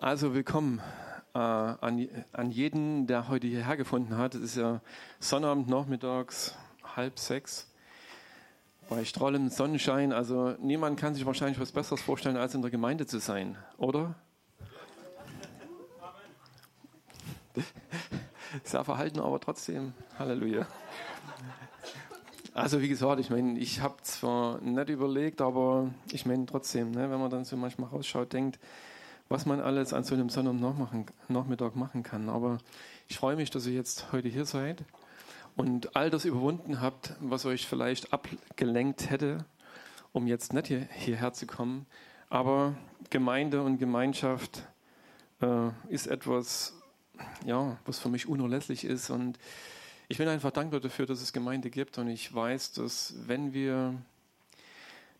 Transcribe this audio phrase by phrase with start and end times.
[0.00, 0.80] Also willkommen
[1.34, 4.36] äh, an, an jeden, der heute hierher gefunden hat.
[4.36, 4.80] Es ist ja
[5.18, 6.54] Sonnabend nachmittags,
[6.94, 7.68] halb sechs,
[8.88, 10.12] bei strahlendem Sonnenschein.
[10.12, 14.14] Also niemand kann sich wahrscheinlich was Besseres vorstellen, als in der Gemeinde zu sein, oder?
[18.62, 20.64] Sehr verhalten, aber trotzdem, Halleluja.
[22.54, 27.10] Also wie gesagt, ich meine, ich habe zwar nicht überlegt, aber ich meine trotzdem, ne,
[27.10, 28.60] wenn man dann so manchmal rausschaut, denkt,
[29.28, 32.28] was man alles an so einem Sonntagnachmittag machen kann.
[32.28, 32.58] Aber
[33.08, 34.84] ich freue mich, dass ihr jetzt heute hier seid
[35.56, 39.44] und all das überwunden habt, was euch vielleicht abgelenkt hätte,
[40.12, 41.86] um jetzt nicht hier, hierher zu kommen.
[42.30, 42.74] Aber
[43.10, 44.62] Gemeinde und Gemeinschaft
[45.40, 46.74] äh, ist etwas,
[47.44, 49.10] ja, was für mich unerlässlich ist.
[49.10, 49.38] Und
[50.08, 51.98] ich bin einfach dankbar dafür, dass es Gemeinde gibt.
[51.98, 53.94] Und ich weiß, dass wenn wir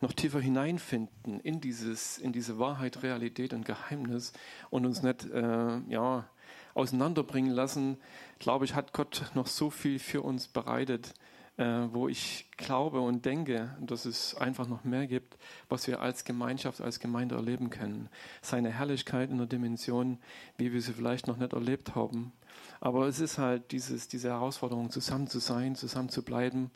[0.01, 4.33] noch tiefer hineinfinden in dieses, in diese Wahrheit, Realität und Geheimnis
[4.71, 6.29] und uns nicht, äh, ja,
[6.75, 7.99] auseinanderbringen lassen,
[8.39, 11.13] glaube ich, hat Gott noch so viel für uns bereitet,
[11.57, 15.37] äh, wo ich glaube und denke, dass es einfach noch mehr gibt,
[15.69, 18.09] was wir als Gemeinschaft, als Gemeinde erleben können.
[18.43, 20.19] Seine Herrlichkeit in der Dimension,
[20.57, 22.33] wie wir sie vielleicht noch nicht erlebt haben.
[22.81, 26.71] Aber es ist halt dieses, diese Herausforderung, zusammen zu sein, zusammen zu bleiben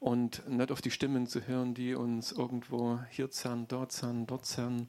[0.00, 4.46] und nicht auf die Stimmen zu hören, die uns irgendwo hier zerren, dort zerren, dort
[4.46, 4.88] zerren.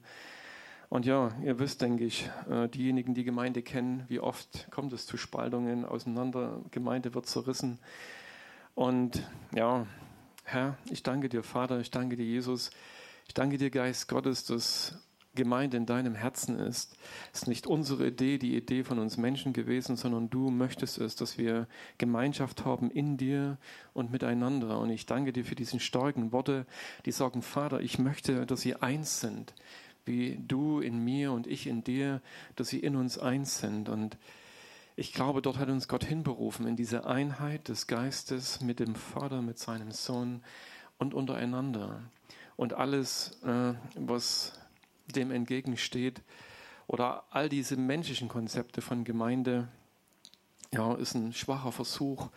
[0.88, 5.06] Und ja, ihr wisst, denke ich, äh, diejenigen, die Gemeinde kennen, wie oft kommt es
[5.06, 7.78] zu Spaltungen auseinander, Gemeinde wird zerrissen.
[8.74, 9.22] Und
[9.54, 9.86] ja,
[10.44, 12.70] Herr, ich danke dir, Vater, ich danke dir, Jesus,
[13.28, 14.98] ich danke dir, Geist Gottes, dass
[15.34, 16.96] Gemeinde in deinem Herzen ist.
[17.32, 21.16] Es ist nicht unsere Idee, die Idee von uns Menschen gewesen, sondern du möchtest es,
[21.16, 21.66] dass wir
[21.96, 23.56] Gemeinschaft haben in dir
[23.94, 24.78] und miteinander.
[24.78, 26.66] Und ich danke dir für diese starken Worte,
[27.06, 29.54] die sagen, Vater, ich möchte, dass sie eins sind,
[30.04, 32.20] wie du in mir und ich in dir,
[32.56, 33.88] dass sie in uns eins sind.
[33.88, 34.18] Und
[34.96, 39.40] ich glaube, dort hat uns Gott hinberufen, in diese Einheit des Geistes mit dem Vater,
[39.40, 40.42] mit seinem Sohn
[40.98, 42.02] und untereinander.
[42.56, 44.61] Und alles, äh, was
[45.06, 46.22] dem entgegensteht.
[46.86, 49.68] Oder all diese menschlichen Konzepte von Gemeinde,
[50.72, 52.30] ja, ist ein schwacher Versuch,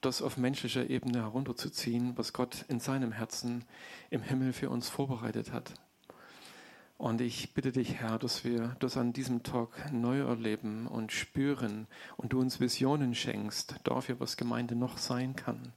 [0.00, 3.64] das auf menschlicher Ebene herunterzuziehen, was Gott in seinem Herzen
[4.10, 5.74] im Himmel für uns vorbereitet hat.
[6.98, 11.86] Und ich bitte dich, Herr, dass wir das an diesem Tag neu erleben und spüren
[12.16, 15.72] und du uns Visionen schenkst dafür, was Gemeinde noch sein kann,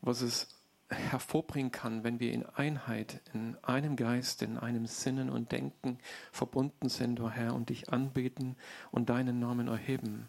[0.00, 0.55] was es
[0.88, 5.98] hervorbringen kann, wenn wir in Einheit, in einem Geist, in einem Sinnen und Denken
[6.30, 8.56] verbunden sind, o oh Herr, und dich anbeten
[8.90, 10.28] und deinen Namen erheben.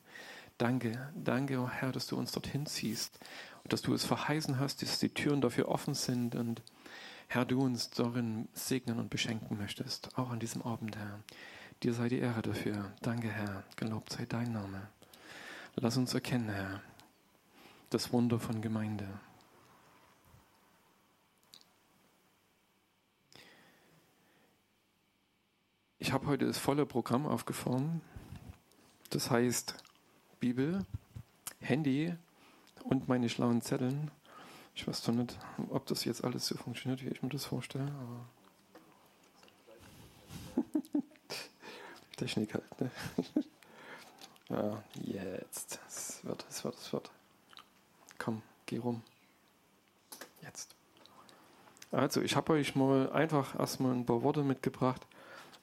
[0.57, 3.19] Danke, danke, o oh Herr, dass du uns dorthin ziehst
[3.63, 6.63] und dass du es verheißen hast, dass die Türen dafür offen sind und
[7.28, 11.19] Herr, du uns darin segnen und beschenken möchtest, auch an diesem Abend, Herr.
[11.84, 12.94] Dir sei die Ehre dafür.
[13.01, 13.63] Danke, Herr.
[13.75, 14.88] Gelobt sei dein Name.
[15.75, 16.81] Lass uns erkennen, Herr,
[17.90, 19.07] das Wunder von Gemeinde.
[26.00, 28.02] Ich habe heute das volle Programm aufgefahren.
[29.09, 29.75] Das heißt
[30.40, 30.85] Bibel,
[31.59, 32.16] Handy
[32.84, 34.12] und meine schlauen Zetteln.
[34.75, 37.91] Ich weiß doch nicht, ob das jetzt alles so funktioniert, wie ich mir das vorstelle.
[42.16, 42.91] Technik halt, ne?
[44.50, 45.79] ja, jetzt.
[45.88, 47.09] Es wird, es wird, es wird.
[48.19, 49.02] Komm, geh rum.
[50.44, 50.75] Jetzt.
[51.91, 55.08] Also, ich habe euch mal einfach erstmal ein paar Worte mitgebracht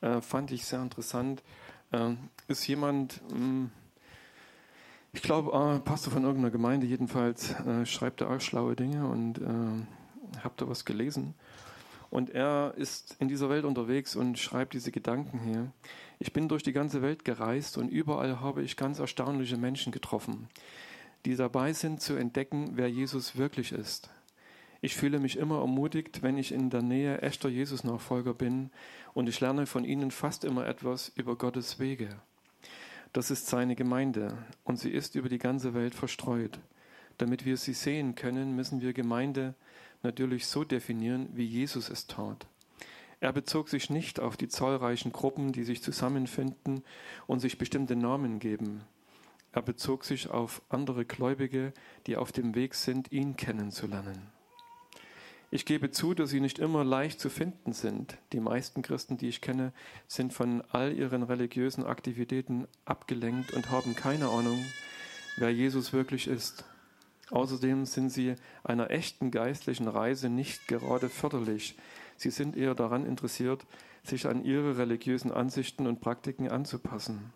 [0.04, 1.42] äh, fand ich sehr interessant.
[1.92, 2.14] Äh,
[2.48, 3.70] ist jemand, mh, hm,
[5.12, 9.38] ich glaube, äh, Pastor von irgendeiner Gemeinde jedenfalls, äh, schreibt er auch schlaue Dinge und
[9.38, 11.34] äh, habt da was gelesen.
[12.10, 15.72] Und er ist in dieser Welt unterwegs und schreibt diese Gedanken hier.
[16.18, 20.48] Ich bin durch die ganze Welt gereist und überall habe ich ganz erstaunliche Menschen getroffen,
[21.24, 24.10] die dabei sind zu entdecken, wer Jesus wirklich ist.
[24.84, 28.68] Ich fühle mich immer ermutigt, wenn ich in der Nähe echter Jesus-Nachfolger bin
[29.14, 32.10] und ich lerne von ihnen fast immer etwas über Gottes Wege.
[33.14, 36.60] Das ist seine Gemeinde und sie ist über die ganze Welt verstreut.
[37.16, 39.54] Damit wir sie sehen können, müssen wir Gemeinde
[40.02, 42.46] natürlich so definieren, wie Jesus es tat.
[43.20, 46.82] Er bezog sich nicht auf die zahlreichen Gruppen, die sich zusammenfinden
[47.26, 48.82] und sich bestimmte Namen geben.
[49.50, 51.72] Er bezog sich auf andere Gläubige,
[52.06, 54.34] die auf dem Weg sind, ihn kennenzulernen.
[55.50, 58.18] Ich gebe zu, dass sie nicht immer leicht zu finden sind.
[58.32, 59.72] Die meisten Christen, die ich kenne,
[60.08, 64.64] sind von all ihren religiösen Aktivitäten abgelenkt und haben keine Ahnung,
[65.36, 66.64] wer Jesus wirklich ist.
[67.30, 71.76] Außerdem sind sie einer echten geistlichen Reise nicht gerade förderlich.
[72.16, 73.64] Sie sind eher daran interessiert,
[74.02, 77.32] sich an ihre religiösen Ansichten und Praktiken anzupassen.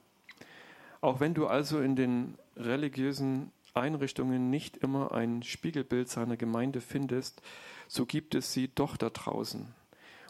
[1.01, 7.41] Auch wenn du also in den religiösen Einrichtungen nicht immer ein Spiegelbild seiner Gemeinde findest,
[7.88, 9.67] so gibt es sie doch da draußen.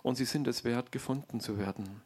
[0.03, 2.01] Und sie sind es wert, gefunden zu werden.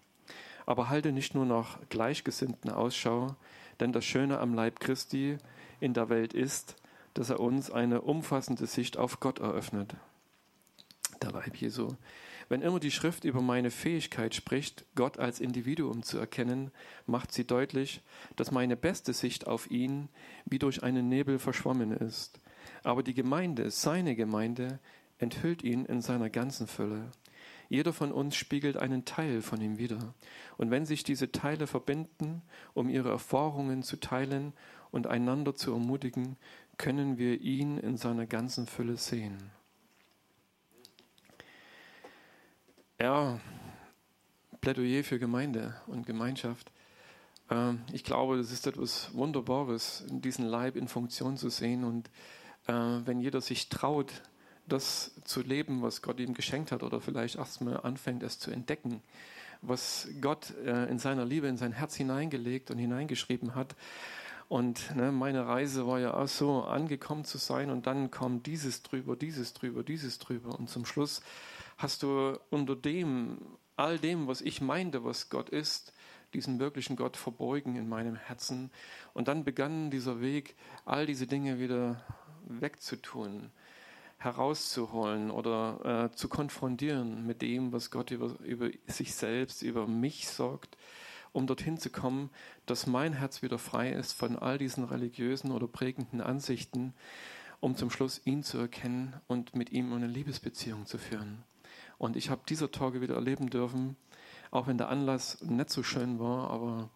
[0.66, 3.36] Aber halte nicht nur nach Gleichgesinnten Ausschau,
[3.80, 5.38] denn das Schöne am Leib Christi
[5.80, 6.76] in der Welt ist,
[7.14, 9.94] dass er uns eine umfassende Sicht auf Gott eröffnet.
[11.20, 11.88] Der Leib Jesu.
[12.48, 16.70] Wenn immer die Schrift über meine Fähigkeit spricht, Gott als Individuum zu erkennen,
[17.06, 18.02] macht sie deutlich,
[18.36, 20.08] dass meine beste Sicht auf ihn
[20.44, 22.40] wie durch einen Nebel verschwommen ist.
[22.82, 24.80] Aber die Gemeinde, seine Gemeinde,
[25.22, 27.10] enthüllt ihn in seiner ganzen Fülle.
[27.68, 30.14] Jeder von uns spiegelt einen Teil von ihm wider.
[30.58, 32.42] Und wenn sich diese Teile verbinden,
[32.74, 34.52] um ihre Erfahrungen zu teilen
[34.90, 36.36] und einander zu ermutigen,
[36.76, 39.38] können wir ihn in seiner ganzen Fülle sehen.
[43.00, 43.40] Ja,
[44.60, 46.70] Plädoyer für Gemeinde und Gemeinschaft.
[47.48, 51.84] Ähm, ich glaube, das ist etwas Wunderbares, diesen Leib in Funktion zu sehen.
[51.84, 52.08] Und
[52.66, 54.22] äh, wenn jeder sich traut,
[54.66, 59.02] das zu leben, was Gott ihm geschenkt hat, oder vielleicht erstmal anfängt, es zu entdecken,
[59.60, 63.74] was Gott äh, in seiner Liebe in sein Herz hineingelegt und hineingeschrieben hat.
[64.48, 68.82] Und ne, meine Reise war ja auch so, angekommen zu sein und dann kommt dieses
[68.82, 70.58] drüber, dieses drüber, dieses drüber.
[70.58, 71.22] Und zum Schluss
[71.78, 73.38] hast du unter dem,
[73.76, 75.94] all dem, was ich meinte, was Gott ist,
[76.34, 78.70] diesen wirklichen Gott verbeugen in meinem Herzen.
[79.14, 80.54] Und dann begann dieser Weg,
[80.84, 82.02] all diese Dinge wieder
[82.46, 83.50] wegzutun
[84.22, 90.28] herauszuholen oder äh, zu konfrontieren mit dem, was Gott über, über sich selbst, über mich
[90.28, 90.76] sorgt,
[91.32, 92.30] um dorthin zu kommen,
[92.66, 96.94] dass mein Herz wieder frei ist von all diesen religiösen oder prägenden Ansichten,
[97.60, 101.44] um zum Schluss ihn zu erkennen und mit ihm eine Liebesbeziehung zu führen.
[101.98, 103.96] Und ich habe dieser Tage wieder erleben dürfen,
[104.50, 106.90] auch wenn der Anlass nicht so schön war, aber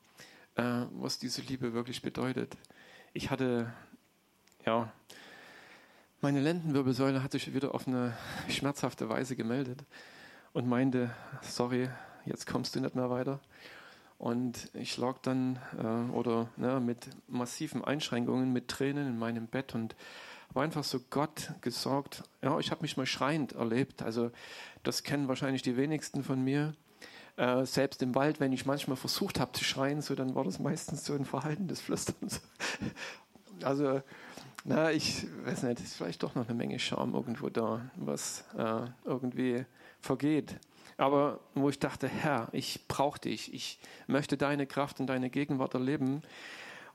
[0.57, 2.57] äh, was diese Liebe wirklich bedeutet.
[3.13, 3.73] Ich hatte,
[4.65, 4.93] ja,
[6.21, 8.17] meine Lendenwirbelsäule hat sich wieder auf eine
[8.49, 9.85] schmerzhafte Weise gemeldet
[10.53, 11.11] und meinte,
[11.43, 11.89] sorry,
[12.25, 13.41] jetzt kommst du nicht mehr weiter.
[14.19, 19.75] Und ich lag dann äh, oder ne, mit massiven Einschränkungen, mit Tränen in meinem Bett
[19.75, 19.95] und
[20.55, 22.23] war einfach so Gott gesorgt.
[22.41, 24.03] Ja, ich habe mich mal schreiend erlebt.
[24.03, 24.31] Also
[24.85, 26.75] das kennen wahrscheinlich die wenigsten von mir.
[27.37, 30.59] Äh, selbst im Wald, wenn ich manchmal versucht habe zu schreien, so dann war das
[30.59, 32.41] meistens so ein Verhalten des Flüsterns.
[33.63, 34.03] Also
[34.69, 38.81] na, ich weiß nicht, ist vielleicht doch noch eine Menge Charme irgendwo da, was äh,
[39.05, 39.65] irgendwie
[40.01, 40.57] vergeht.
[40.97, 43.79] Aber wo ich dachte, Herr, ich brauche dich, ich
[44.09, 46.23] möchte deine Kraft und deine Gegenwart erleben.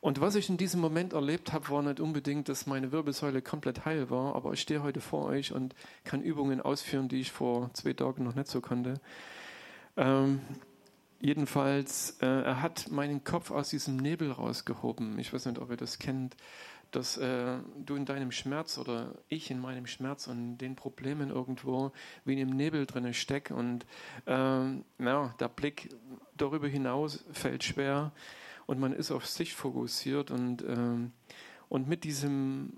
[0.01, 3.85] Und was ich in diesem Moment erlebt habe, war nicht unbedingt, dass meine Wirbelsäule komplett
[3.85, 5.73] heil war, aber ich stehe heute vor euch und
[6.03, 8.99] kann Übungen ausführen, die ich vor zwei Tagen noch nicht so konnte.
[9.95, 10.41] Ähm,
[11.21, 15.19] jedenfalls, äh, er hat meinen Kopf aus diesem Nebel rausgehoben.
[15.19, 16.35] Ich weiß nicht, ob ihr das kennt
[16.91, 21.91] dass äh, du in deinem Schmerz oder ich in meinem Schmerz und den Problemen irgendwo
[22.25, 23.85] wie in einem Nebel drin steck und
[24.25, 25.89] äh, ja, der Blick
[26.35, 28.11] darüber hinaus fällt schwer
[28.65, 31.09] und man ist auf sich fokussiert und äh,
[31.71, 32.73] und mit diesem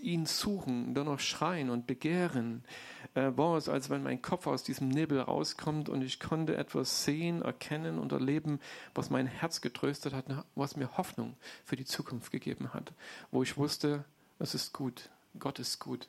[0.00, 2.64] ihn suchen, dann noch schreien und begehren,
[3.12, 7.04] äh, war es, als wenn mein Kopf aus diesem Nebel rauskommt und ich konnte etwas
[7.04, 8.58] sehen, erkennen und erleben,
[8.94, 10.24] was mein Herz getröstet hat,
[10.54, 12.94] was mir Hoffnung für die Zukunft gegeben hat,
[13.30, 14.06] wo ich wusste,
[14.38, 16.08] es ist gut, Gott ist gut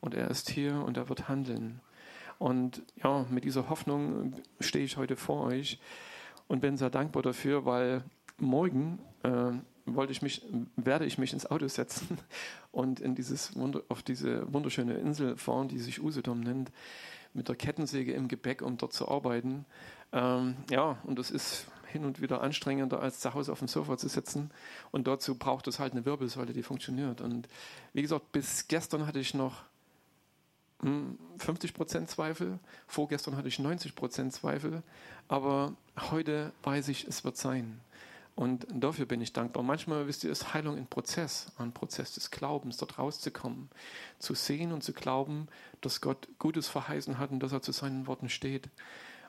[0.00, 1.82] und er ist hier und er wird handeln.
[2.38, 5.78] Und ja, mit dieser Hoffnung stehe ich heute vor euch
[6.48, 8.04] und bin sehr dankbar dafür, weil
[8.38, 9.52] morgen äh,
[9.86, 10.42] wollte ich mich,
[10.76, 12.18] werde ich mich ins Auto setzen
[12.72, 13.52] und in dieses
[13.88, 16.70] auf diese wunderschöne Insel fahren, die sich Usedom nennt,
[17.32, 19.64] mit der Kettensäge im Gepäck, um dort zu arbeiten.
[20.12, 23.96] Ähm, ja, und das ist hin und wieder anstrengender, als zu Hause auf dem Sofa
[23.96, 24.50] zu sitzen.
[24.90, 27.20] Und dazu braucht es halt eine Wirbelsäule, die funktioniert.
[27.20, 27.48] Und
[27.92, 29.62] wie gesagt, bis gestern hatte ich noch
[30.82, 34.82] 50% hm, Zweifel, vorgestern hatte ich 90% Zweifel,
[35.28, 35.72] aber
[36.10, 37.80] heute weiß ich, es wird sein.
[38.36, 39.62] Und dafür bin ich dankbar.
[39.62, 43.70] Manchmal, wisst ihr, ist Heilung ein Prozess, ein Prozess des Glaubens, dort rauszukommen,
[44.18, 45.46] zu sehen und zu glauben,
[45.80, 48.68] dass Gott Gutes verheißen hat und dass er zu seinen Worten steht.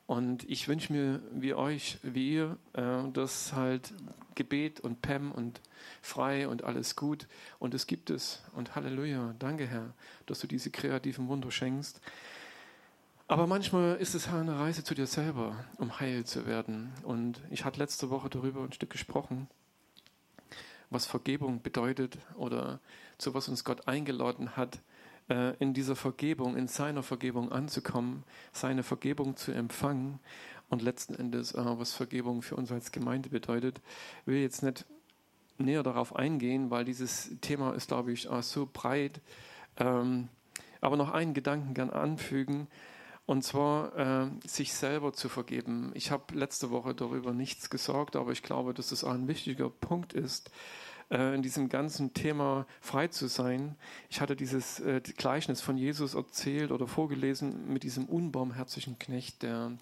[0.08, 3.94] Und ich wünsche mir, wie euch, wie ihr, äh, dass halt
[4.36, 5.62] Gebet und Pem und
[6.02, 8.44] frei und alles gut und es gibt es.
[8.54, 9.94] Und Halleluja, danke Herr,
[10.28, 12.02] dass du diese kreativen Wunder schenkst.
[13.28, 16.94] Aber manchmal ist es eine Reise zu dir selber, um heil zu werden.
[17.02, 19.48] Und ich hatte letzte Woche darüber ein Stück gesprochen,
[20.92, 22.80] was Vergebung bedeutet oder
[23.18, 24.78] zu was uns Gott eingeladen hat,
[25.28, 30.20] äh, in dieser Vergebung, in seiner Vergebung anzukommen, seine Vergebung zu empfangen
[30.70, 33.82] und letzten Endes, äh, was Vergebung für uns als Gemeinde bedeutet.
[34.22, 34.86] Ich will jetzt nicht
[35.58, 39.20] näher darauf eingehen, weil dieses Thema ist, glaube ich, äh, so breit.
[39.78, 40.30] Ähm,
[40.80, 42.68] aber noch einen Gedanken gern anfügen,
[43.26, 45.92] und zwar äh, sich selber zu vergeben.
[45.96, 49.70] Ich habe letzte Woche darüber nichts gesagt, aber ich glaube, dass es das ein wichtiger
[49.70, 50.52] Punkt ist,
[51.10, 53.76] äh, in diesem ganzen Thema frei zu sein.
[54.10, 59.74] Ich hatte dieses äh, Gleichnis von Jesus erzählt oder vorgelesen mit diesem unbarmherzigen Knecht, der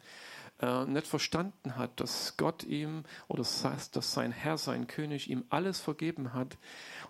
[0.61, 5.43] äh, nicht verstanden hat, dass Gott ihm oder das dass sein Herr, sein König ihm
[5.49, 6.57] alles vergeben hat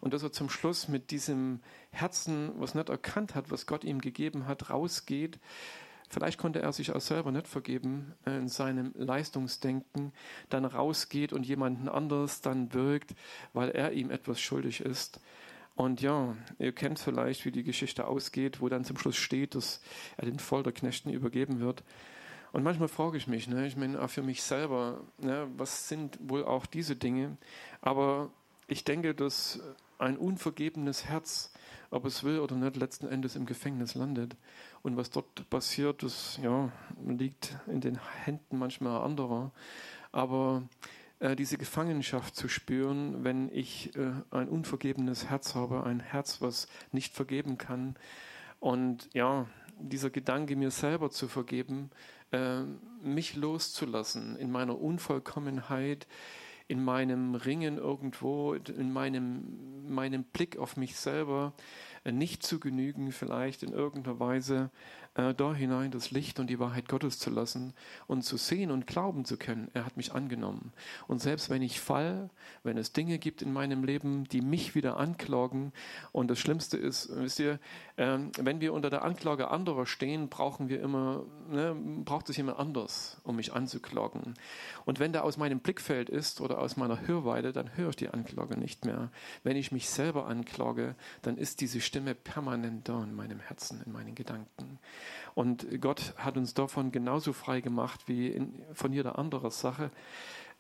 [0.02, 1.60] und dass er zum Schluss mit diesem
[1.92, 5.40] Herzen, was nicht erkannt hat, was Gott ihm gegeben hat, rausgeht.
[6.14, 10.14] Vielleicht konnte er sich auch selber nicht vergeben in seinem Leistungsdenken,
[10.48, 13.16] dann rausgeht und jemanden anders dann wirkt,
[13.54, 15.20] weil er ihm etwas schuldig ist.
[15.76, 19.82] Und ja, ihr kennt vielleicht, wie die Geschichte ausgeht, wo dann zum Schluss steht, dass
[20.16, 21.84] er den Folterknechten übergeben wird.
[22.52, 26.20] Und manchmal frage ich mich, ne, ich meine auch für mich selber, ne, was sind
[26.22, 27.38] wohl auch diese Dinge?
[27.82, 28.30] Aber
[28.68, 29.60] ich denke, dass
[29.98, 31.52] ein unvergebenes Herz,
[31.94, 34.36] ob es will oder nicht, letzten Endes im Gefängnis landet.
[34.82, 36.72] Und was dort passiert, das ja,
[37.06, 39.52] liegt in den Händen manchmal anderer.
[40.12, 40.64] Aber
[41.20, 46.68] äh, diese Gefangenschaft zu spüren, wenn ich äh, ein unvergebenes Herz habe, ein Herz, was
[46.92, 47.96] nicht vergeben kann.
[48.60, 49.46] Und ja,
[49.80, 51.92] dieser Gedanke, mir selber zu vergeben,
[52.32, 52.64] äh,
[53.04, 56.08] mich loszulassen in meiner Unvollkommenheit,
[56.74, 61.54] in meinem Ringen irgendwo, in meinem, meinem Blick auf mich selber,
[62.04, 64.72] äh, nicht zu genügen, vielleicht in irgendeiner Weise
[65.14, 67.76] äh, da hinein das Licht und die Wahrheit Gottes zu lassen
[68.08, 70.74] und zu sehen und glauben zu können, er hat mich angenommen.
[71.08, 72.32] Und selbst wenn ich fall,
[72.64, 75.74] wenn es Dinge gibt in meinem Leben, die mich wieder anklagen,
[76.12, 77.60] und das Schlimmste ist, wisst ihr,
[77.96, 82.60] äh, wenn wir unter der Anklage anderer stehen, brauchen wir immer, ne, braucht es jemand
[82.60, 84.34] anders, um mich anzuklagen.
[84.86, 88.10] Und wenn der aus meinem Blickfeld ist oder aus meiner Hörweite, dann höre ich die
[88.10, 89.12] Anklage nicht mehr.
[89.44, 93.92] Wenn ich mich selber anklage, dann ist diese Stimme permanent da in meinem Herzen, in
[93.92, 94.80] meinen Gedanken.
[95.36, 99.92] Und Gott hat uns davon genauso frei gemacht wie in, von jeder anderen Sache,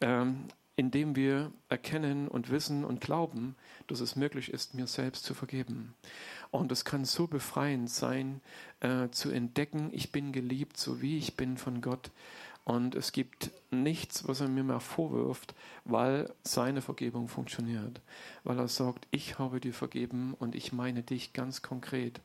[0.01, 3.56] ähm, indem wir erkennen und wissen und glauben,
[3.88, 5.94] dass es möglich ist, mir selbst zu vergeben.
[6.51, 8.42] Und es kann so befreiend sein,
[8.80, 12.12] äh, zu entdecken, ich bin geliebt, so wie ich bin von Gott.
[12.65, 15.53] Und es gibt nichts, was er mir mehr vorwirft,
[15.84, 18.01] weil seine Vergebung funktioniert.
[18.44, 22.22] Weil er sagt, ich habe dir vergeben und ich meine dich ganz konkret.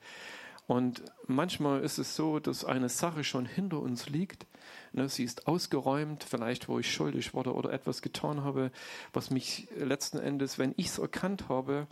[0.69, 4.47] Und manchmal ist es so, dass eine Sache schon hinter uns liegt.
[4.93, 8.71] Ne, sie ist ausgeräumt, vielleicht wo ich schuldig wurde oder etwas getan habe,
[9.15, 11.87] was mich letzten Endes, wenn ich es erkannt habe,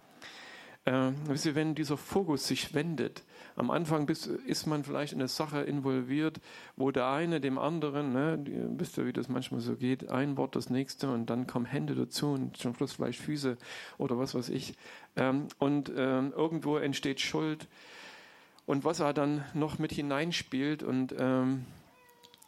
[0.84, 3.24] äh, wenn dieser Fokus sich wendet,
[3.56, 6.38] am Anfang bist, ist man vielleicht in eine Sache involviert,
[6.76, 8.44] wo der eine dem anderen, ne,
[8.76, 11.94] wisst ihr, wie das manchmal so geht, ein Wort das nächste und dann kommen Hände
[11.94, 13.56] dazu und zum Schluss vielleicht Füße
[13.96, 14.74] oder was weiß ich.
[15.16, 17.68] Ähm, und ähm, irgendwo entsteht Schuld
[18.66, 21.64] und was er dann noch mit hineinspielt und ähm,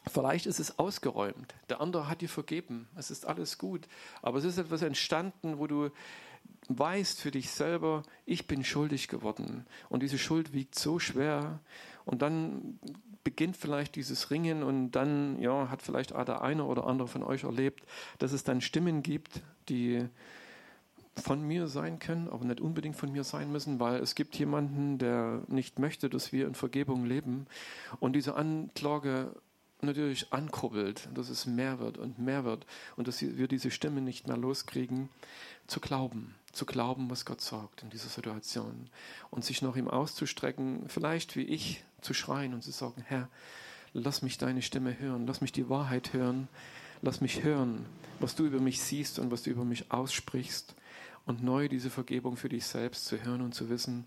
[0.09, 1.55] vielleicht ist es ausgeräumt.
[1.69, 2.89] Der andere hat dir vergeben.
[2.97, 3.87] Es ist alles gut.
[4.23, 5.91] Aber es ist etwas entstanden, wo du
[6.69, 9.67] weißt für dich selber, ich bin schuldig geworden.
[9.89, 11.61] Und diese Schuld wiegt so schwer.
[12.05, 12.79] Und dann
[13.25, 17.45] beginnt vielleicht dieses Ringen und dann ja, hat vielleicht der eine oder andere von euch
[17.45, 17.85] erlebt,
[18.19, 20.09] dass es dann Stimmen gibt, die
[21.19, 24.99] von mir sein können, aber nicht unbedingt von mir sein müssen, weil es gibt jemanden,
[24.99, 27.47] der nicht möchte, dass wir in Vergebung leben.
[28.01, 29.35] Und diese Anklage
[29.81, 34.27] natürlich ankurbelt, dass es mehr wird und mehr wird und dass wir diese Stimme nicht
[34.27, 35.09] mehr loskriegen,
[35.67, 38.89] zu glauben, zu glauben, was Gott sagt in dieser Situation
[39.31, 43.29] und sich noch ihm auszustrecken, vielleicht wie ich zu schreien und zu sagen, Herr,
[43.93, 46.49] lass mich deine Stimme hören, lass mich die Wahrheit hören,
[47.03, 47.87] lass mich hören,
[48.21, 50.75] was du über mich siehst und was du über mich aussprichst
[51.29, 54.07] und neu diese Vergebung für dich selbst zu hören und zu wissen,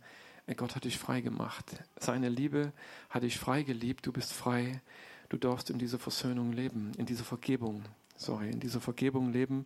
[0.58, 1.66] Gott hat dich frei gemacht.
[2.00, 2.74] Seine Liebe
[3.12, 4.82] hat dich frei geliebt, du bist frei,
[5.30, 7.84] du darfst in dieser Versöhnung leben, in dieser Vergebung,
[8.16, 9.66] sorry, in dieser Vergebung leben.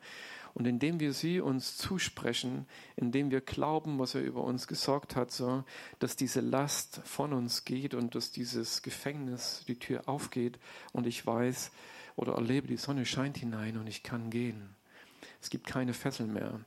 [0.53, 2.65] Und indem wir sie uns zusprechen,
[2.97, 5.63] indem wir glauben, was er über uns gesagt hat, so,
[5.99, 10.59] dass diese Last von uns geht und dass dieses Gefängnis, die Tür aufgeht
[10.91, 11.71] und ich weiß
[12.17, 14.75] oder erlebe, die Sonne scheint hinein und ich kann gehen.
[15.41, 16.59] Es gibt keine Fesseln mehr.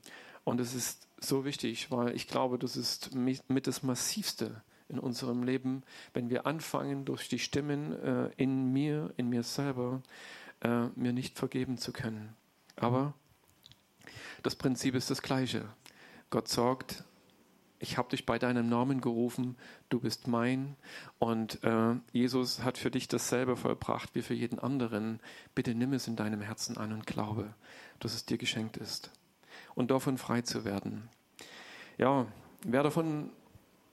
[0.49, 5.43] Und es ist so wichtig, weil ich glaube, das ist mit das Massivste in unserem
[5.43, 5.83] Leben,
[6.15, 10.03] wenn wir anfangen, durch die Stimmen äh, in mir, in mir selber,
[10.63, 12.35] äh, mir nicht vergeben zu können.
[12.77, 13.13] Aber
[14.43, 15.69] das Prinzip ist das gleiche.
[16.31, 17.05] Gott sagt,
[17.79, 19.59] ich habe dich bei deinem Namen gerufen,
[19.91, 20.77] du bist mein.
[21.19, 25.21] Und äh, Jesus hat für dich dasselbe vollbracht wie für jeden anderen.
[25.55, 27.53] Bitte nimm es in deinem Herzen an und glaube,
[28.01, 29.11] dass es dir geschenkt ist.
[29.79, 31.09] Und davon frei zu werden.
[31.99, 32.27] Ja,
[32.67, 33.31] wer davon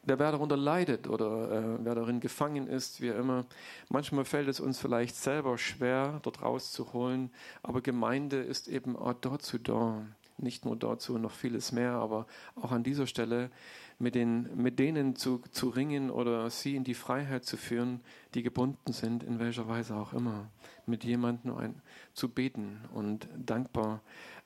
[0.01, 3.45] der wer darunter leidet oder äh, wer darin gefangen ist, wie immer.
[3.89, 7.29] Manchmal fällt es uns vielleicht selber schwer, dort rauszuholen,
[7.61, 10.01] aber Gemeinde ist eben auch dazu da.
[10.37, 12.25] Nicht nur dazu, noch vieles mehr, aber
[12.55, 13.51] auch an dieser Stelle
[13.99, 18.01] mit, den, mit denen zu, zu ringen oder sie in die Freiheit zu führen,
[18.33, 20.49] die gebunden sind, in welcher Weise auch immer.
[20.87, 21.81] Mit jemandem ein,
[22.13, 24.01] zu beten und dankbar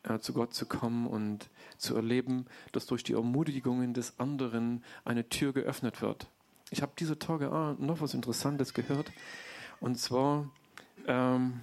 [0.10, 5.30] äh, zu Gott zu kommen und zu erleben, dass durch die Ermutigungen des anderen eine
[5.30, 6.28] Tür geöffnet wird.
[6.72, 9.12] Ich habe diese Tage ah, noch was Interessantes gehört.
[9.80, 10.50] Und zwar
[11.08, 11.62] ähm,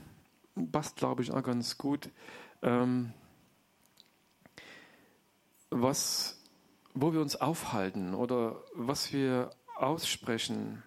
[0.73, 2.11] passt, glaube ich, auch ganz gut,
[2.63, 3.13] ähm,
[5.71, 6.41] was,
[6.95, 10.83] wo wir uns aufhalten oder was wir aussprechen,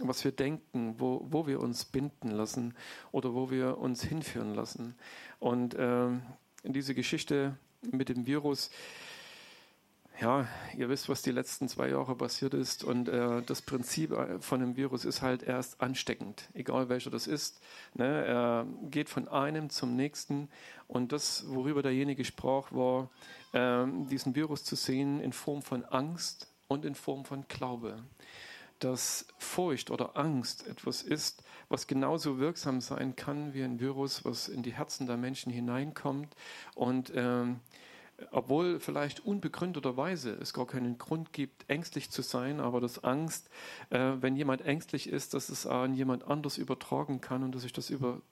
[0.00, 2.74] was wir denken, wo, wo wir uns binden lassen
[3.12, 4.94] oder wo wir uns hinführen lassen.
[5.38, 6.22] Und ähm,
[6.66, 7.56] in diese Geschichte
[7.90, 8.70] mit dem Virus.
[10.20, 12.82] Ja, ihr wisst, was die letzten zwei Jahre passiert ist.
[12.82, 17.26] Und äh, das Prinzip äh, von dem Virus ist halt erst ansteckend, egal welcher das
[17.26, 17.60] ist.
[17.94, 18.24] Ne?
[18.24, 20.48] Er geht von einem zum nächsten.
[20.88, 23.10] Und das, worüber derjenige sprach, war,
[23.52, 28.02] äh, diesen Virus zu sehen in Form von Angst und in Form von Glaube
[28.78, 34.48] dass Furcht oder Angst etwas ist, was genauso wirksam sein kann wie ein Virus, was
[34.48, 36.34] in die Herzen der Menschen hineinkommt.
[36.74, 37.60] Und ähm,
[38.30, 43.50] obwohl vielleicht unbegründeterweise es gar keinen Grund gibt, ängstlich zu sein, aber dass Angst,
[43.90, 47.72] äh, wenn jemand ängstlich ist, dass es an jemand anders übertragen kann und dass sich
[47.72, 48.22] das über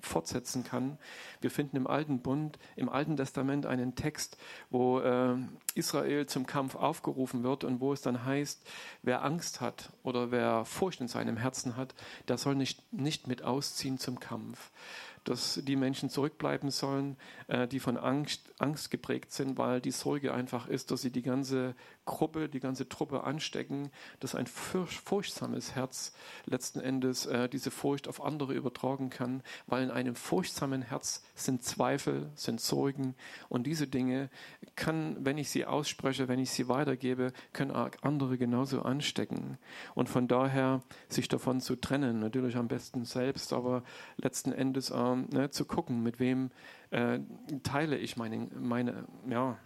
[0.00, 0.98] fortsetzen kann.
[1.40, 4.36] Wir finden im Alten Bund, im Alten Testament einen Text,
[4.70, 5.36] wo äh,
[5.74, 8.66] Israel zum Kampf aufgerufen wird und wo es dann heißt,
[9.02, 11.94] wer Angst hat oder wer Furcht in seinem Herzen hat,
[12.28, 14.70] der soll nicht, nicht mit ausziehen zum Kampf
[15.24, 17.16] dass die Menschen zurückbleiben sollen,
[17.48, 21.22] äh, die von Angst, Angst geprägt sind, weil die Sorge einfach ist, dass sie die
[21.22, 21.74] ganze
[22.10, 26.12] Gruppe, die ganze Truppe anstecken, dass ein furchtsames Herz
[26.44, 31.62] letzten Endes äh, diese Furcht auf andere übertragen kann, weil in einem furchtsamen Herz sind
[31.62, 33.14] Zweifel, sind Sorgen
[33.48, 34.28] und diese Dinge
[34.74, 39.56] kann, wenn ich sie ausspreche, wenn ich sie weitergebe, können andere genauso anstecken.
[39.94, 43.84] Und von daher sich davon zu trennen, natürlich am besten selbst, aber
[44.16, 46.50] letzten Endes äh, ne, zu gucken, mit wem
[46.90, 47.20] äh,
[47.62, 49.58] teile ich meine, meine, ja,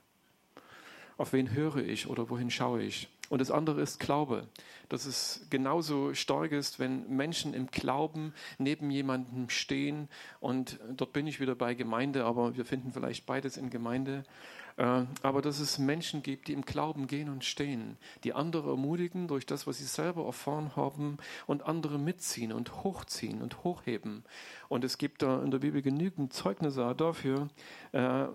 [1.17, 3.09] auf wen höre ich oder wohin schaue ich.
[3.31, 4.47] Und das andere ist Glaube,
[4.89, 10.09] dass es genauso stark ist, wenn Menschen im Glauben neben jemandem stehen.
[10.41, 14.25] Und dort bin ich wieder bei Gemeinde, aber wir finden vielleicht beides in Gemeinde.
[14.77, 19.29] Äh, aber dass es Menschen gibt, die im Glauben gehen und stehen, die andere ermutigen
[19.29, 24.25] durch das, was sie selber erfahren haben und andere mitziehen und hochziehen und hochheben.
[24.69, 27.49] Und es gibt da in der Bibel genügend Zeugnisse dafür.
[27.93, 28.27] Äh,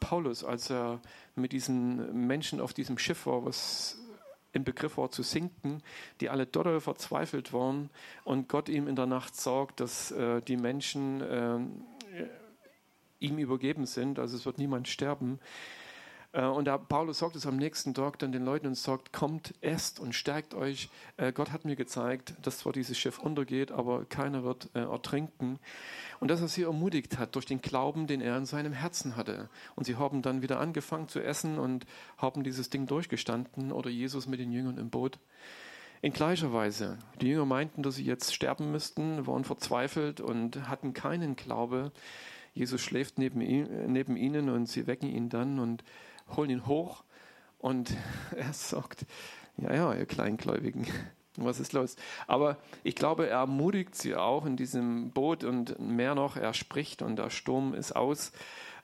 [0.00, 1.00] Paulus, als er
[1.34, 3.98] mit diesen Menschen auf diesem Schiff war, was
[4.54, 5.82] im Begriff war zu sinken,
[6.20, 7.90] die alle dort verzweifelt waren
[8.24, 11.58] und Gott ihm in der Nacht sagt, dass äh, die Menschen äh,
[13.18, 15.38] ihm übergeben sind, also es wird niemand sterben.
[16.32, 19.54] Äh, und der Paulus sagt es am nächsten Tag dann den Leuten und sagt, kommt,
[19.60, 20.88] esst und stärkt euch.
[21.16, 25.58] Äh, Gott hat mir gezeigt, dass zwar dieses Schiff untergeht, aber keiner wird äh, ertrinken.
[26.20, 29.48] Und dass er sie ermutigt hat durch den Glauben, den er in seinem Herzen hatte.
[29.76, 34.26] Und sie haben dann wieder angefangen zu essen und haben dieses Ding durchgestanden oder Jesus
[34.26, 35.18] mit den Jüngern im Boot.
[36.00, 36.98] In gleicher Weise.
[37.20, 41.92] Die Jünger meinten, dass sie jetzt sterben müssten, waren verzweifelt und hatten keinen Glaube.
[42.54, 43.38] Jesus schläft neben,
[43.92, 45.84] neben ihnen und sie wecken ihn dann und
[46.36, 47.04] holen ihn hoch
[47.58, 47.96] und
[48.36, 49.06] er sagt,
[49.56, 50.86] ja, ja, ihr Kleingläubigen,
[51.36, 51.96] was ist los?
[52.26, 57.02] Aber ich glaube, er ermutigt sie auch in diesem Boot und mehr noch, er spricht
[57.02, 58.32] und der Sturm ist aus.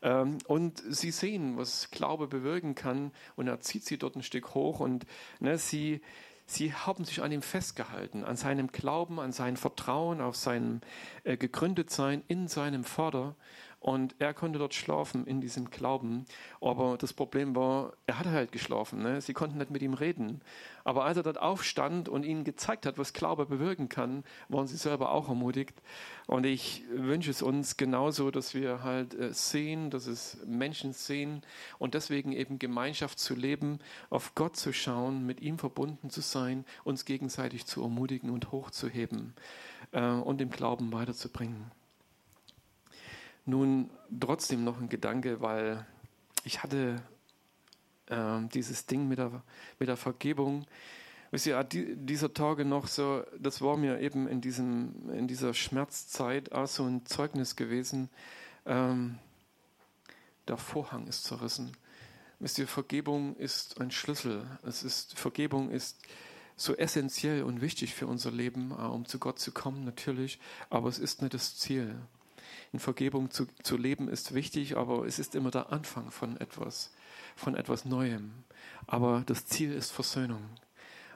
[0.00, 4.54] Ähm, und sie sehen, was Glaube bewirken kann und er zieht sie dort ein Stück
[4.54, 5.06] hoch und
[5.40, 6.00] ne, sie,
[6.46, 10.80] sie haben sich an ihm festgehalten, an seinem Glauben, an sein Vertrauen, auf seinem
[11.24, 13.34] äh, Gegründetsein in seinem Vater.
[13.80, 16.24] Und er konnte dort schlafen in diesem Glauben.
[16.60, 19.02] Aber das Problem war, er hatte halt geschlafen.
[19.02, 19.20] Ne?
[19.20, 20.40] Sie konnten nicht mit ihm reden.
[20.82, 24.76] Aber als er dort aufstand und ihnen gezeigt hat, was Glaube bewirken kann, waren sie
[24.76, 25.80] selber auch ermutigt.
[26.26, 31.42] Und ich wünsche es uns genauso, dass wir halt äh, sehen, dass es Menschen sehen
[31.78, 33.78] und deswegen eben Gemeinschaft zu leben,
[34.10, 39.34] auf Gott zu schauen, mit ihm verbunden zu sein, uns gegenseitig zu ermutigen und hochzuheben
[39.92, 41.77] äh, und im Glauben weiterzubringen.
[43.48, 43.88] Nun
[44.20, 45.86] trotzdem noch ein Gedanke, weil
[46.44, 46.96] ich hatte
[48.04, 49.42] äh, dieses Ding mit der,
[49.78, 50.66] mit der Vergebung.
[51.30, 55.54] Wisst ihr, die, dieser Tage noch so, das war mir eben in, diesem, in dieser
[55.54, 58.10] Schmerzzeit auch so ein Zeugnis gewesen.
[58.66, 59.16] Ähm,
[60.46, 61.74] der Vorhang ist zerrissen.
[62.40, 64.44] Wisst ihr, Vergebung ist ein Schlüssel.
[64.62, 66.02] Es ist, Vergebung ist
[66.54, 70.98] so essentiell und wichtig für unser Leben, um zu Gott zu kommen, natürlich, aber es
[70.98, 71.96] ist nicht das Ziel.
[72.72, 76.92] In Vergebung zu, zu leben ist wichtig, aber es ist immer der Anfang von etwas,
[77.34, 78.32] von etwas Neuem.
[78.86, 80.42] Aber das Ziel ist Versöhnung.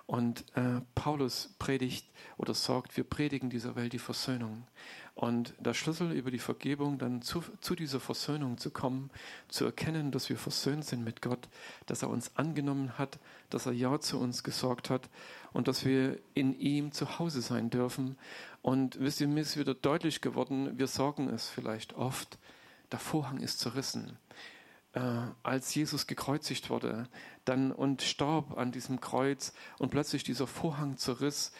[0.07, 4.67] Und äh, Paulus predigt oder sagt, wir predigen dieser Welt die Versöhnung.
[5.14, 9.11] Und der Schlüssel über die Vergebung, dann zu, zu dieser Versöhnung zu kommen,
[9.48, 11.48] zu erkennen, dass wir versöhnt sind mit Gott,
[11.85, 13.18] dass er uns angenommen hat,
[13.51, 15.11] dass er Ja zu uns gesorgt hat
[15.53, 18.16] und dass wir in ihm zu Hause sein dürfen.
[18.62, 22.38] Und wisst ihr, mir ist wieder deutlich geworden, wir sagen es vielleicht oft,
[22.90, 24.18] der Vorhang ist zerrissen.
[24.94, 25.01] Äh,
[25.42, 27.09] als Jesus gekreuzigt wurde
[27.44, 31.53] dann und starb an diesem Kreuz und plötzlich dieser Vorhang zerriss,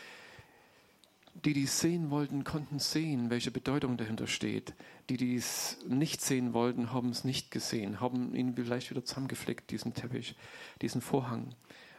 [1.34, 4.74] die, die es sehen wollten, konnten sehen, welche Bedeutung dahinter steht.
[5.08, 9.70] Die, die es nicht sehen wollten, haben es nicht gesehen, haben ihn vielleicht wieder zusammengeflickt,
[9.70, 10.36] diesen Teppich,
[10.80, 11.54] diesen Vorhang.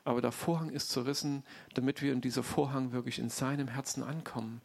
[0.05, 1.43] Aber der Vorhang ist zerrissen,
[1.73, 4.61] damit wir in dieser Vorhang wirklich in seinem Herzen ankommen.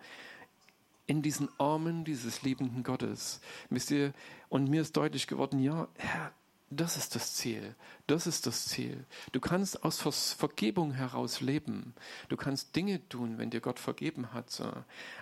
[1.07, 3.41] In diesen Armen dieses liebenden Gottes.
[3.71, 4.13] Wisst ihr,
[4.49, 6.33] und mir ist deutlich geworden, ja, Herr,
[6.71, 7.75] das ist das Ziel.
[8.07, 9.05] Das ist das Ziel.
[9.33, 11.95] Du kannst aus Vergebung heraus leben.
[12.29, 14.63] Du kannst Dinge tun, wenn dir Gott vergeben hat.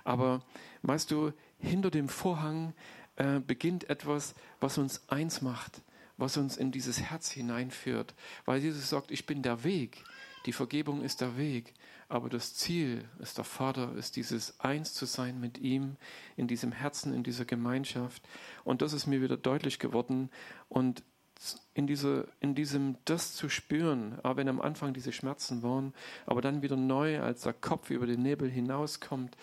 [0.04, 0.42] Aber
[0.82, 2.74] weißt du, hinter dem Vorhang
[3.16, 5.82] äh, beginnt etwas, was uns eins macht,
[6.16, 8.14] was uns in dieses Herz hineinführt.
[8.44, 10.04] Weil Jesus sagt, ich bin der Weg.
[10.46, 11.74] Die Vergebung ist der Weg.
[12.09, 15.96] Aber das Ziel ist der Vater, ist dieses Eins zu sein mit ihm,
[16.37, 18.22] in diesem Herzen, in dieser Gemeinschaft.
[18.62, 20.30] Und das ist mir wieder deutlich geworden.
[20.68, 21.02] Und
[21.75, 25.94] in, diese, in diesem das zu spüren, auch wenn am Anfang diese Schmerzen waren,
[26.25, 29.37] aber dann wieder neu, als der Kopf über den Nebel hinauskommt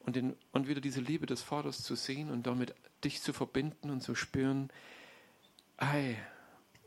[0.00, 3.90] und, den, und wieder diese Liebe des Vaters zu sehen und damit dich zu verbinden
[3.90, 4.70] und zu spüren,
[5.76, 6.16] ei,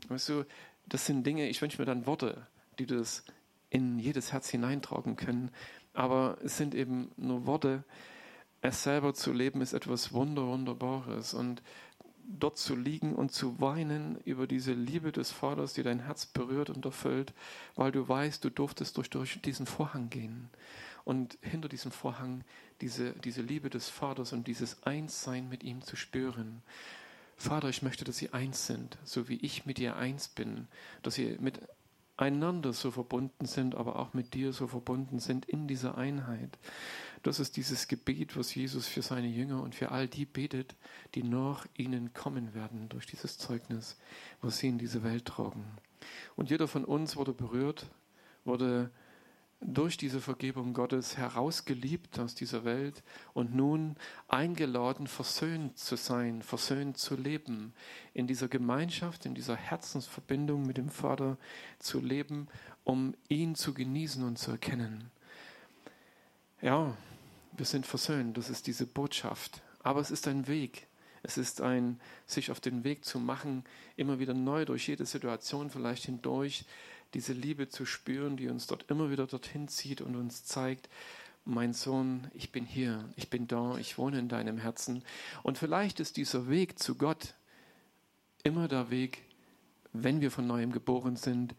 [0.08, 0.46] weißt du,
[0.88, 2.48] das sind Dinge, ich wünsche mir dann Worte,
[2.80, 3.24] die das
[3.70, 5.52] in jedes Herz hineintragen können,
[5.94, 7.84] aber es sind eben nur Worte,
[8.62, 11.62] es selber zu leben ist etwas Wunder, Wunderbares und
[12.28, 16.70] dort zu liegen und zu weinen über diese Liebe des Vaters, die dein Herz berührt
[16.70, 17.34] und erfüllt,
[17.76, 20.50] weil du weißt, du durftest durch, durch diesen Vorhang gehen.
[21.06, 22.44] Und hinter diesem Vorhang
[22.82, 26.62] diese, diese Liebe des Vaters und dieses Einssein mit ihm zu spüren.
[27.38, 30.68] Vater, ich möchte, dass sie eins sind, so wie ich mit dir eins bin,
[31.04, 35.98] dass sie miteinander so verbunden sind, aber auch mit dir so verbunden sind in dieser
[35.98, 36.58] Einheit.
[37.24, 40.76] Das ist dieses Gebet, was Jesus für seine Jünger und für all die betet,
[41.16, 43.98] die nach ihnen kommen werden durch dieses Zeugnis,
[44.42, 45.66] was sie in diese Welt tragen.
[46.36, 47.88] Und jeder von uns wurde berührt,
[48.46, 48.92] wurde
[49.60, 53.04] durch diese Vergebung Gottes herausgeliebt aus dieser Welt
[53.34, 53.96] und nun
[54.28, 57.74] eingeladen, versöhnt zu sein, versöhnt zu leben,
[58.14, 61.38] in dieser Gemeinschaft, in dieser Herzensverbindung mit dem Vater
[61.80, 62.48] zu leben,
[62.84, 65.10] um ihn zu genießen und zu erkennen.
[66.62, 66.96] Ja,
[67.56, 69.62] wir sind versöhnt, das ist diese Botschaft.
[69.84, 70.88] Aber es ist ein Weg.
[71.24, 73.64] Es ist ein, sich auf den Weg zu machen,
[73.96, 76.66] immer wieder neu durch jede Situation vielleicht hindurch,
[77.14, 80.90] diese Liebe zu spüren, die uns dort immer wieder dorthin zieht und uns zeigt,
[81.46, 85.04] mein Sohn, ich bin hier, ich bin da, ich wohne in deinem Herzen.
[85.44, 87.34] Und vielleicht ist dieser Weg zu Gott
[88.44, 89.24] immer der Weg,
[89.94, 91.56] wenn wir von neuem geboren sind,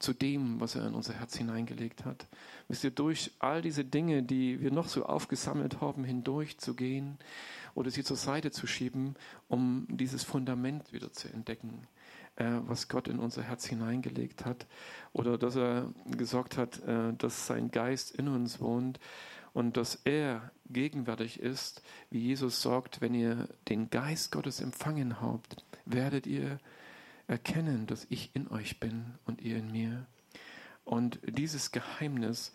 [0.00, 2.26] zu dem, was er in unser Herz hineingelegt hat.
[2.68, 7.18] Wisst ihr, durch all diese Dinge, die wir noch so aufgesammelt haben, hindurchzugehen
[7.74, 9.14] oder sie zur Seite zu schieben,
[9.48, 11.86] um dieses Fundament wieder zu entdecken,
[12.36, 14.66] äh, was Gott in unser Herz hineingelegt hat.
[15.12, 18.98] Oder dass er gesagt hat, äh, dass sein Geist in uns wohnt
[19.52, 25.64] und dass er gegenwärtig ist, wie Jesus sagt, wenn ihr den Geist Gottes empfangen habt,
[25.84, 26.58] werdet ihr
[27.30, 30.06] erkennen, dass ich in euch bin und ihr in mir.
[30.84, 32.52] Und dieses Geheimnis,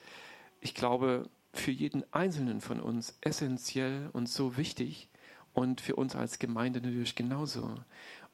[0.59, 5.09] ich glaube, für jeden Einzelnen von uns essentiell und so wichtig
[5.53, 7.75] und für uns als Gemeinde natürlich genauso,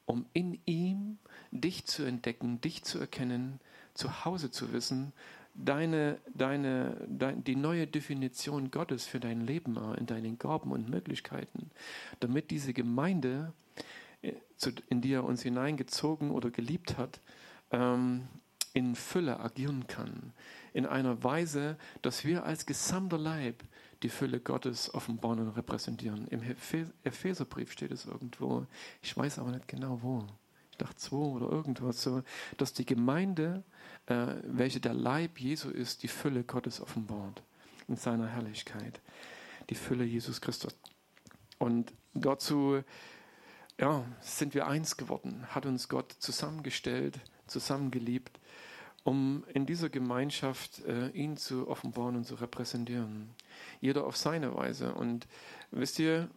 [0.04, 1.18] um in ihm
[1.52, 3.60] dich zu entdecken, dich zu erkennen,
[3.94, 5.12] zu Hause zu wissen,
[5.54, 11.70] deine, deine, dein, die neue Definition Gottes für dein Leben in deinen Gaben und Möglichkeiten,
[12.18, 13.52] damit diese Gemeinde
[14.66, 17.20] in die er uns hineingezogen oder geliebt hat,
[17.70, 18.28] ähm,
[18.74, 20.32] in Fülle agieren kann.
[20.72, 23.62] In einer Weise, dass wir als gesamter Leib
[24.02, 26.26] die Fülle Gottes offenbaren und repräsentieren.
[26.28, 26.42] Im
[27.04, 28.66] Epheserbrief steht es irgendwo.
[29.02, 30.24] Ich weiß aber nicht genau wo.
[30.70, 32.22] Ich dachte zwei oder irgendwas so,
[32.56, 33.62] dass die Gemeinde,
[34.06, 37.42] äh, welche der Leib Jesu ist, die Fülle Gottes offenbart
[37.88, 39.00] in seiner Herrlichkeit.
[39.70, 40.74] Die Fülle Jesus Christus.
[41.58, 42.82] Und dazu
[43.82, 47.18] ja, sind wir eins geworden, hat uns Gott zusammengestellt,
[47.48, 48.38] zusammengeliebt,
[49.02, 53.30] um in dieser Gemeinschaft äh, ihn zu offenbaren und zu repräsentieren.
[53.80, 54.94] Jeder auf seine Weise.
[54.94, 55.26] Und
[55.72, 56.30] wisst ihr,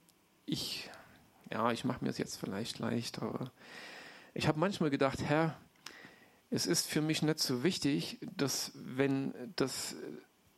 [0.47, 0.89] ich,
[1.51, 3.51] ja, ich mache mir es jetzt vielleicht leicht, aber
[4.34, 5.55] ich habe manchmal gedacht, Herr,
[6.49, 9.93] es ist für mich nicht so wichtig, dass wenn das,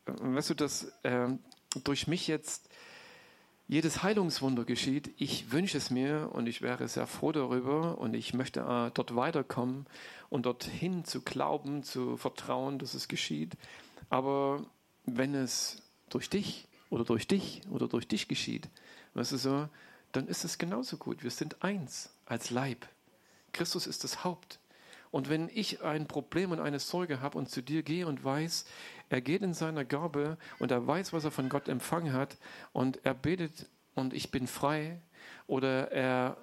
[0.05, 1.27] äh, weißt du, dass äh,
[1.83, 2.66] durch mich jetzt
[3.67, 5.13] jedes Heilungswunder geschieht.
[5.17, 9.15] Ich wünsche es mir und ich wäre sehr froh darüber und ich möchte äh, dort
[9.15, 9.85] weiterkommen
[10.29, 13.57] und dorthin zu glauben, zu vertrauen, dass es geschieht.
[14.09, 14.65] Aber
[15.05, 18.69] wenn es durch dich oder durch dich oder durch dich geschieht,
[19.15, 19.69] weißt du so,
[20.13, 21.23] dann ist es genauso gut.
[21.23, 22.87] Wir sind eins als Leib.
[23.51, 24.59] Christus ist das Haupt.
[25.11, 28.65] Und wenn ich ein Problem und eine Sorge habe und zu dir gehe und weiß,
[29.09, 32.37] er geht in seiner Gabe und er weiß, was er von Gott empfangen hat
[32.73, 34.99] und er betet und ich bin frei
[35.47, 36.37] oder er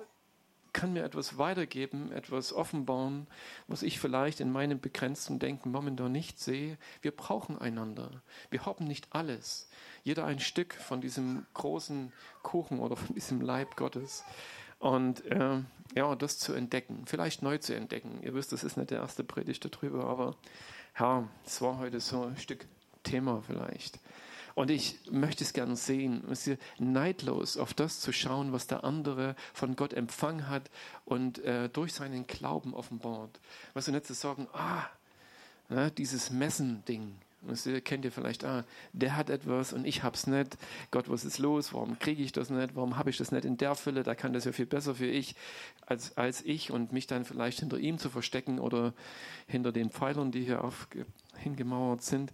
[0.74, 3.28] kann mir etwas weitergeben, etwas offenbaren,
[3.68, 6.76] was ich vielleicht in meinem begrenzten Denken momentan nicht sehe.
[7.00, 8.22] Wir brauchen einander.
[8.50, 9.70] Wir haben nicht alles.
[10.02, 14.24] Jeder ein Stück von diesem großen Kuchen oder von diesem Leib Gottes.
[14.80, 15.60] Und äh,
[15.94, 18.18] ja, das zu entdecken, vielleicht neu zu entdecken.
[18.22, 20.36] Ihr wisst, das ist nicht der erste Predigt darüber, aber
[20.98, 22.66] ja, es war heute so ein Stück
[23.02, 23.98] Thema vielleicht.
[24.54, 26.22] Und ich möchte es gerne sehen,
[26.78, 30.70] neidlos auf das zu schauen, was der andere von Gott empfangen hat
[31.04, 33.40] und äh, durch seinen Glauben offenbart.
[33.72, 34.84] Was du nicht zu sagen, ah,
[35.68, 37.16] na, dieses Messen-Ding,
[37.48, 40.56] das kennt ihr vielleicht, ah, der hat etwas und ich hab's nicht.
[40.90, 41.72] Gott, was ist los?
[41.72, 42.74] Warum kriege ich das nicht?
[42.74, 44.02] Warum habe ich das nicht in der Fülle?
[44.02, 45.34] Da kann das ja viel besser für ich
[45.86, 48.92] als, als ich und mich dann vielleicht hinter ihm zu verstecken oder
[49.46, 50.88] hinter den Pfeilern, die hier auf,
[51.36, 52.32] hingemauert sind.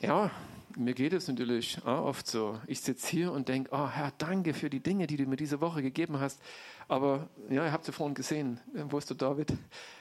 [0.00, 0.30] Ja,
[0.76, 2.58] mir geht es natürlich auch oft so.
[2.66, 5.60] Ich sitze hier und denke, oh Herr, danke für die Dinge, die du mir diese
[5.60, 6.40] Woche gegeben hast.
[6.88, 9.52] Aber ja, ihr habt ja vorhin gesehen, wo ist der David?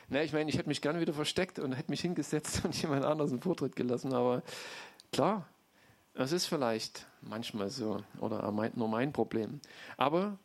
[0.10, 3.06] Ne, ich meine, ich hätte mich gerne wieder versteckt und hätte mich hingesetzt und jemand
[3.06, 4.14] anderes einen Vortritt gelassen.
[4.14, 4.44] Aber
[5.12, 5.46] klar,
[6.14, 9.60] es ist vielleicht manchmal so oder nur mein Problem.
[9.98, 10.38] Aber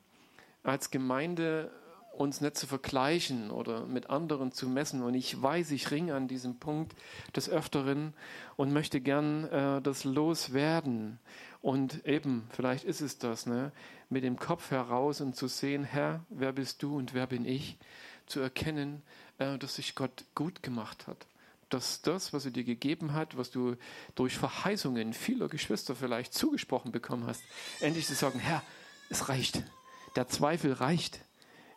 [0.62, 1.70] als Gemeinde
[2.18, 5.02] uns nicht zu vergleichen oder mit anderen zu messen.
[5.02, 6.94] Und ich weiß, ich ringe an diesem Punkt
[7.34, 8.14] des Öfteren
[8.56, 11.18] und möchte gern äh, das loswerden.
[11.60, 13.72] Und eben, vielleicht ist es das, ne?
[14.10, 17.78] mit dem Kopf heraus und zu sehen, Herr, wer bist du und wer bin ich?
[18.26, 19.02] Zu erkennen,
[19.38, 21.26] äh, dass sich Gott gut gemacht hat.
[21.70, 23.76] Dass das, was er dir gegeben hat, was du
[24.14, 27.42] durch Verheißungen vieler Geschwister vielleicht zugesprochen bekommen hast,
[27.80, 28.62] endlich zu sagen, Herr,
[29.10, 29.62] es reicht.
[30.16, 31.20] Der Zweifel reicht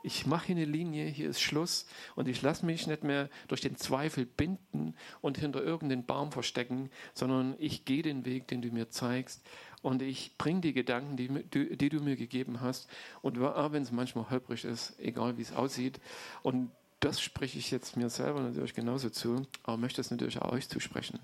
[0.07, 3.59] ich mache hier eine Linie, hier ist Schluss und ich lasse mich nicht mehr durch
[3.59, 8.69] den Zweifel binden und hinter irgendeinen Baum verstecken, sondern ich gehe den Weg, den du
[8.69, 9.45] mir zeigst
[9.81, 12.89] und ich bringe die Gedanken, die, die, die, du mir gegeben hast
[13.21, 15.99] und auch wenn es manchmal holprig ist, egal wie es aussieht
[16.41, 20.53] und das spreche ich jetzt mir selber natürlich genauso zu, aber möchte es natürlich auch
[20.53, 21.19] euch zusprechen.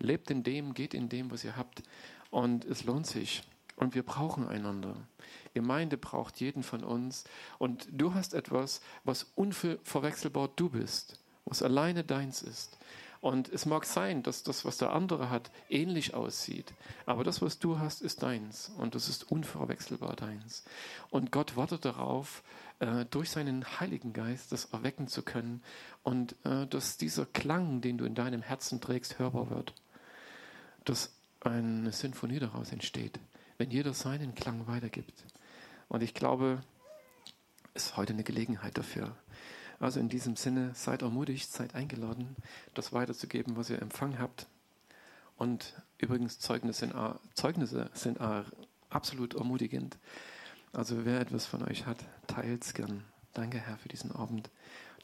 [0.00, 1.84] Lebt in dem, geht in dem, was ihr habt
[2.30, 3.44] und es lohnt sich.
[3.76, 4.94] Und wir brauchen einander.
[5.54, 7.24] Gemeinde braucht jeden von uns.
[7.58, 12.76] Und du hast etwas, was unverwechselbar du bist, was alleine deins ist.
[13.20, 16.74] Und es mag sein, dass das, was der andere hat, ähnlich aussieht.
[17.06, 18.70] Aber das, was du hast, ist deins.
[18.76, 20.62] Und das ist unverwechselbar deins.
[21.08, 22.42] Und Gott wartet darauf,
[22.80, 25.62] äh, durch seinen Heiligen Geist das erwecken zu können.
[26.02, 29.72] Und äh, dass dieser Klang, den du in deinem Herzen trägst, hörbar wird.
[30.84, 33.18] Dass eine Sinfonie daraus entsteht
[33.58, 35.24] wenn jeder seinen Klang weitergibt.
[35.88, 36.62] Und ich glaube,
[37.74, 39.16] es ist heute eine Gelegenheit dafür.
[39.80, 42.36] Also in diesem Sinne, seid ermutigt, seid eingeladen,
[42.74, 44.46] das weiterzugeben, was ihr empfangen habt.
[45.36, 46.94] Und übrigens, Zeugnisse sind,
[47.34, 48.18] Zeugnisse sind
[48.88, 49.98] absolut ermutigend.
[50.72, 53.04] Also wer etwas von euch hat, teilt es gern.
[53.32, 54.50] Danke, Herr, für diesen Abend.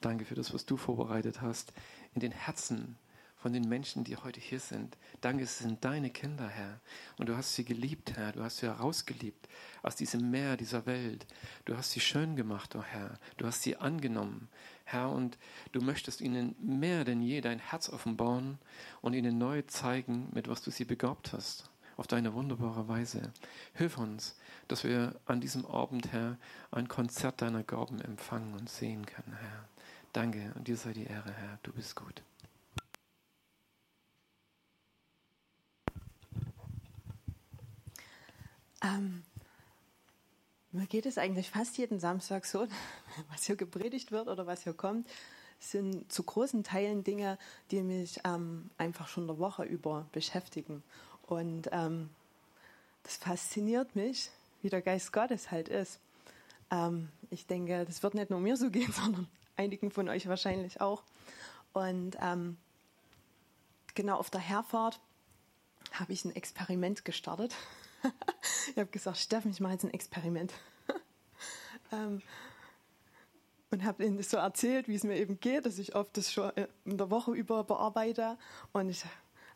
[0.00, 1.72] Danke für das, was du vorbereitet hast
[2.14, 2.96] in den Herzen
[3.40, 4.96] von den Menschen, die heute hier sind.
[5.22, 6.80] Danke, es sind deine Kinder, Herr.
[7.16, 8.32] Und du hast sie geliebt, Herr.
[8.32, 9.48] Du hast sie herausgeliebt
[9.82, 11.26] aus diesem Meer dieser Welt.
[11.64, 13.18] Du hast sie schön gemacht, oh Herr.
[13.38, 14.48] Du hast sie angenommen,
[14.84, 15.10] Herr.
[15.10, 15.38] Und
[15.72, 18.58] du möchtest ihnen mehr denn je dein Herz offenbaren
[19.00, 21.70] und ihnen neu zeigen, mit was du sie begabt hast.
[21.96, 23.32] Auf deine wunderbare Weise.
[23.74, 24.36] Hilf uns,
[24.68, 26.38] dass wir an diesem Abend, Herr,
[26.70, 29.68] ein Konzert deiner Gaben empfangen und sehen können, Herr.
[30.12, 31.58] Danke und dir sei die Ehre, Herr.
[31.62, 32.22] Du bist gut.
[38.82, 39.22] Ähm,
[40.72, 42.66] Mir geht es eigentlich fast jeden Samstag so,
[43.30, 45.08] was hier gepredigt wird oder was hier kommt,
[45.58, 47.38] sind zu großen Teilen Dinge,
[47.70, 50.82] die mich ähm, einfach schon eine Woche über beschäftigen.
[51.26, 52.10] Und ähm,
[53.02, 54.30] das fasziniert mich,
[54.62, 56.00] wie der Geist Gottes halt ist.
[56.70, 60.80] Ähm, ich denke, das wird nicht nur mir so gehen, sondern einigen von euch wahrscheinlich
[60.80, 61.02] auch.
[61.72, 62.56] Und ähm,
[63.94, 65.00] genau auf der Herfahrt
[65.92, 67.54] habe ich ein Experiment gestartet.
[68.70, 70.52] ich habe gesagt, Steffen, ich mache jetzt ein Experiment.
[71.92, 72.22] ähm,
[73.70, 76.50] und habe ihnen so erzählt, wie es mir eben geht, dass ich oft das schon
[76.84, 78.36] in der Woche über bearbeite.
[78.72, 79.04] Und ich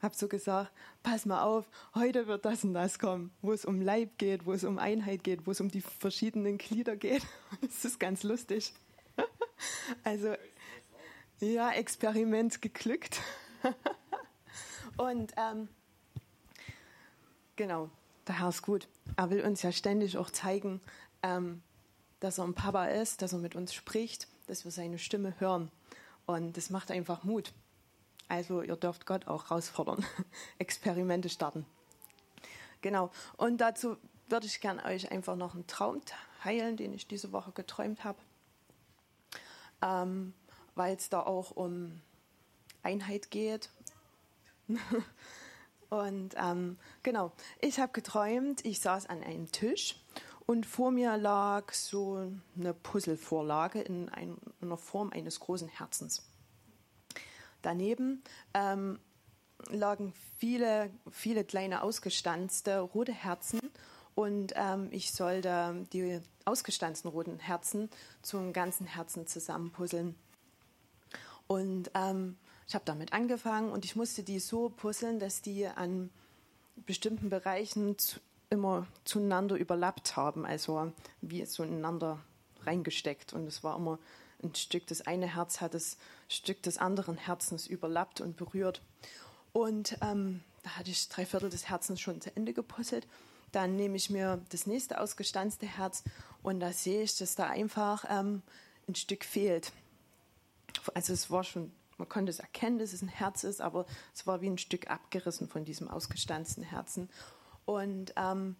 [0.01, 0.71] habe so gesagt,
[1.03, 4.53] pass mal auf, heute wird das und das kommen, wo es um Leib geht, wo
[4.53, 7.23] es um Einheit geht, wo es um die verschiedenen Glieder geht.
[7.61, 8.73] Das ist ganz lustig.
[10.03, 10.35] Also,
[11.41, 13.21] ja, Experiment geglückt.
[14.97, 15.69] Und ähm,
[17.57, 17.91] genau,
[18.27, 18.89] der Herr ist gut.
[19.17, 20.81] Er will uns ja ständig auch zeigen,
[21.23, 21.63] ähm,
[22.21, 25.71] dass er ein Papa ist, dass er mit uns spricht, dass wir seine Stimme hören.
[26.27, 27.53] Und das macht einfach Mut.
[28.29, 30.05] Also ihr dürft Gott auch herausfordern,
[30.59, 31.67] Experimente starten.
[32.81, 33.11] Genau.
[33.37, 33.97] Und dazu
[34.29, 36.01] würde ich gerne euch einfach noch einen Traum
[36.43, 38.19] teilen, den ich diese Woche geträumt habe.
[39.83, 40.33] Ähm,
[40.75, 42.01] Weil es da auch um
[42.83, 43.71] Einheit geht.
[45.91, 49.97] Und ähm, genau, ich habe geträumt, ich saß an einem Tisch
[50.47, 56.29] und vor mir lag so eine Puzzlevorlage in, ein, in der Form eines großen Herzens.
[57.63, 58.99] Daneben ähm,
[59.71, 63.61] lagen viele, viele kleine ausgestanzte rote Herzen
[64.15, 67.89] und ähm, ich sollte die ausgestanzten roten Herzen
[68.23, 70.15] zum ganzen Herzen zusammenpuzzeln.
[71.47, 76.11] Und ähm, ich habe damit angefangen und ich musste die so puzzeln, dass die an
[76.87, 82.21] bestimmten Bereichen zu, immer zueinander überlappt haben, also wie so ineinander
[82.63, 83.33] reingesteckt.
[83.33, 83.99] Und es war immer
[84.43, 85.97] ein Stück, das eine Herz hat das
[86.29, 88.81] Stück des anderen Herzens überlappt und berührt.
[89.53, 93.07] Und ähm, da hatte ich drei Viertel des Herzens schon zu Ende gepuzzelt.
[93.53, 96.03] Dann nehme ich mir das nächste ausgestanzte Herz
[96.43, 98.43] und da sehe ich, dass da einfach ähm,
[98.89, 99.73] ein Stück fehlt.
[100.95, 104.27] Also es war schon, man konnte es erkennen, dass es ein Herz ist, aber es
[104.27, 107.09] war wie ein Stück abgerissen von diesem ausgestanzten Herzen.
[107.65, 108.57] Und ähm,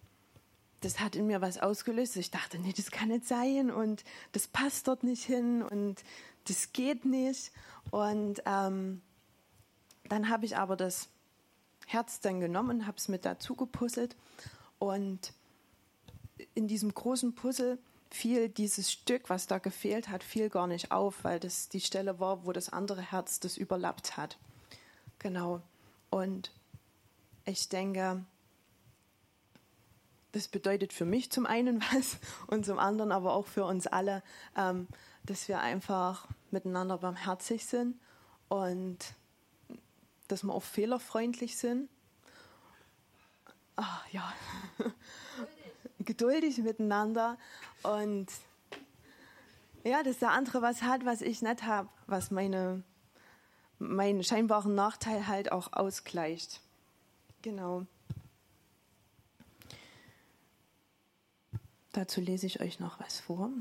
[0.81, 2.15] das hat in mir was ausgelöst.
[2.17, 6.03] Ich dachte, nee, das kann nicht sein und das passt dort nicht hin und
[6.47, 7.51] das geht nicht.
[7.91, 9.01] Und ähm,
[10.07, 11.09] dann habe ich aber das
[11.87, 14.15] Herz dann genommen und habe es mit dazu gepuzzelt.
[14.79, 15.33] Und
[16.53, 17.79] in diesem großen Puzzle
[18.11, 22.19] fiel dieses Stück, was da gefehlt hat, fiel gar nicht auf, weil das die Stelle
[22.19, 24.37] war, wo das andere Herz das überlappt hat.
[25.19, 25.61] Genau.
[26.09, 26.51] Und
[27.45, 28.23] ich denke,
[30.31, 34.23] das bedeutet für mich zum einen was und zum anderen aber auch für uns alle,
[34.57, 34.87] ähm,
[35.23, 37.99] dass wir einfach miteinander barmherzig sind
[38.49, 38.97] und
[40.27, 41.89] dass wir auch fehlerfreundlich sind.
[43.75, 44.33] Ach, ja,
[46.05, 47.37] geduldig miteinander
[47.83, 48.27] und
[49.83, 52.83] ja, dass der andere was hat, was ich nicht habe, was meine,
[53.77, 56.61] meinen scheinbaren Nachteil halt auch ausgleicht.
[57.41, 57.85] Genau.
[61.91, 63.51] Dazu lese ich euch noch was vor.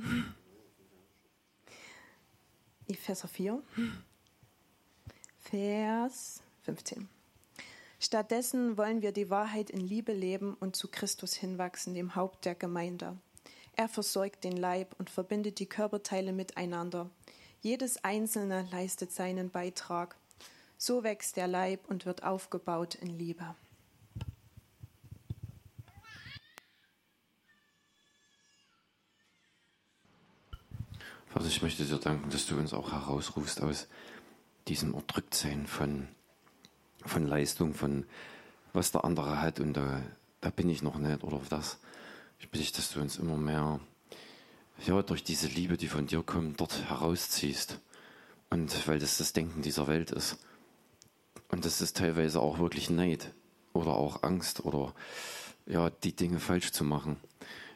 [2.88, 3.62] Epheser 4,
[5.38, 7.09] Vers 15.
[8.05, 12.55] Stattdessen wollen wir die Wahrheit in Liebe leben und zu Christus hinwachsen, dem Haupt der
[12.55, 13.17] Gemeinde.
[13.77, 17.09] Er versorgt den Leib und verbindet die Körperteile miteinander.
[17.62, 20.17] Jedes Einzelne leistet seinen Beitrag.
[20.77, 23.55] So wächst der Leib und wird aufgebaut in Liebe.
[31.29, 33.88] Vater, ich möchte dir danken, dass du uns auch herausrufst aus
[34.69, 36.09] diesem Erdrücktsein von,
[37.05, 38.05] von Leistung, von
[38.73, 40.03] was der andere hat und da,
[40.40, 41.79] da bin ich noch nicht oder das.
[42.38, 43.81] Ich bitte dich, dass du uns immer mehr
[44.87, 47.79] ja, durch diese Liebe, die von dir kommt, dort herausziehst.
[48.51, 50.38] Und weil das das Denken dieser Welt ist.
[51.49, 53.33] Und das ist teilweise auch wirklich Neid
[53.73, 54.95] oder auch Angst oder
[55.67, 57.17] ja, die Dinge falsch zu machen,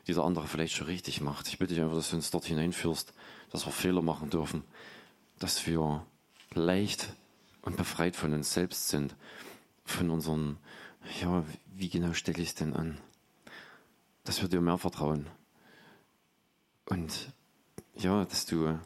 [0.07, 1.48] die der andere vielleicht schon richtig macht.
[1.48, 3.13] Ich bitte dich einfach, dass du uns dort hineinführst,
[3.50, 4.65] dass wir Fehler machen dürfen,
[5.38, 6.05] dass wir
[6.55, 7.09] leicht
[7.69, 9.14] und befreit von uns selbst sind,
[9.85, 10.56] von unseren,
[11.21, 11.44] ja,
[11.75, 12.98] wie genau stelle ich es denn an?
[14.25, 15.27] Dass wir dir mehr vertrauen.
[16.87, 17.35] Und
[17.94, 18.79] ja, dass du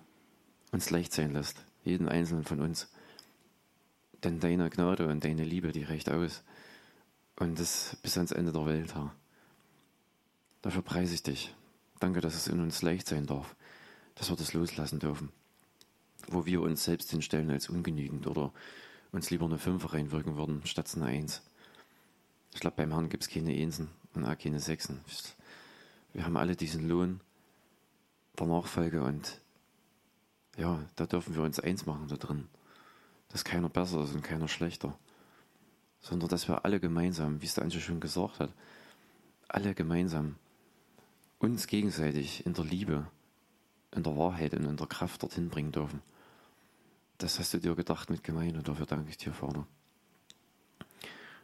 [0.72, 2.88] uns leicht sein lässt, jeden einzelnen von uns.
[4.24, 6.42] Denn deine Gnade und deine Liebe, die reicht aus.
[7.36, 9.14] Und das bis ans Ende der Welt, Herr.
[10.60, 11.54] Dafür preise ich dich.
[12.00, 13.54] Danke, dass es in uns leicht sein darf,
[14.16, 15.30] dass wir das loslassen dürfen.
[16.28, 18.52] Wo wir uns selbst hinstellen als ungenügend oder
[19.12, 21.42] uns lieber eine Fünfer reinwirken würden, statt eine Eins.
[22.54, 25.00] Ich glaube, beim Herrn gibt es keine Einsen und auch keine Sechsen.
[26.12, 27.20] Wir haben alle diesen Lohn
[28.38, 29.40] der Nachfolge und
[30.56, 32.48] ja, da dürfen wir uns eins machen da drin.
[33.30, 34.98] Dass keiner besser ist und keiner schlechter.
[36.00, 38.52] Sondern dass wir alle gemeinsam, wie es der Anche schon gesagt hat,
[39.48, 40.36] alle gemeinsam
[41.38, 43.06] uns gegenseitig in der Liebe,
[43.94, 46.02] in der Wahrheit und in der Kraft dorthin bringen dürfen.
[47.22, 49.64] Das hast du dir gedacht mit Gemeinde und dafür danke ich dir, Vater.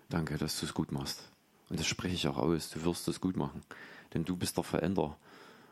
[0.08, 1.30] Danke, dass du es gut machst.
[1.68, 2.70] Und das spreche ich auch aus.
[2.70, 3.62] Du wirst es gut machen.
[4.12, 5.16] Denn du bist der Veränderer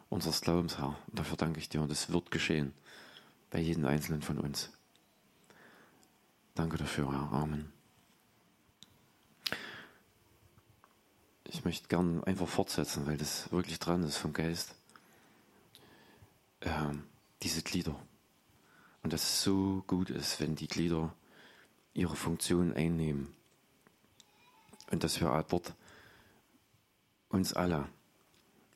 [0.09, 0.97] unseres Glaubens, Herr.
[1.09, 1.83] Und dafür danke ich dir.
[1.83, 2.73] Und es wird geschehen.
[3.51, 4.71] Bei jedem Einzelnen von uns.
[6.55, 7.33] Danke dafür, Herr.
[7.33, 7.73] Amen.
[11.43, 14.77] Ich möchte gern einfach fortsetzen, weil das wirklich dran ist vom Geist.
[16.61, 17.03] Ähm,
[17.43, 17.97] diese Glieder.
[19.07, 21.15] Und dass es so gut ist, wenn die Glieder
[21.95, 23.33] ihre Funktion einnehmen.
[24.91, 25.75] Und dass wir dort
[27.29, 27.89] uns alle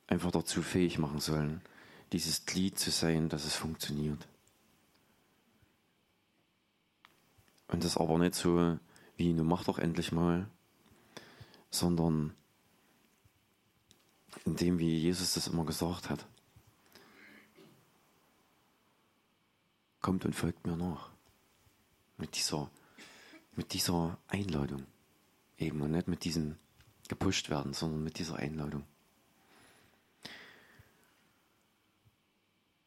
[0.07, 1.63] einfach dazu fähig machen sollen,
[2.13, 4.29] dieses Glied zu sein, dass es funktioniert.
[7.67, 8.79] Und das aber nicht so
[9.17, 10.49] wie, nun mach doch endlich mal,
[11.71, 12.35] sondern
[14.45, 16.25] in dem, wie Jesus das immer gesagt hat.
[20.01, 21.11] Kommt und folgt mir nach.
[22.17, 22.71] Mit dieser,
[23.57, 24.87] mit dieser Einladung.
[25.59, 26.57] Eben und nicht mit diesem
[27.09, 28.85] gepusht werden, sondern mit dieser Einladung.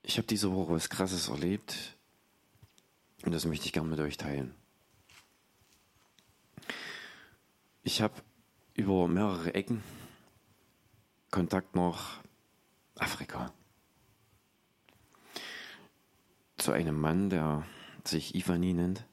[0.01, 1.95] Ich habe diese Woche was Krasses erlebt
[3.23, 4.53] und das möchte ich gerne mit euch teilen.
[7.83, 8.21] Ich habe
[8.75, 9.83] über mehrere Ecken
[11.31, 12.21] Kontakt nach
[12.95, 13.51] Afrika.
[16.63, 17.67] Zu einem Mann, der
[18.05, 19.03] sich Ivani nennt.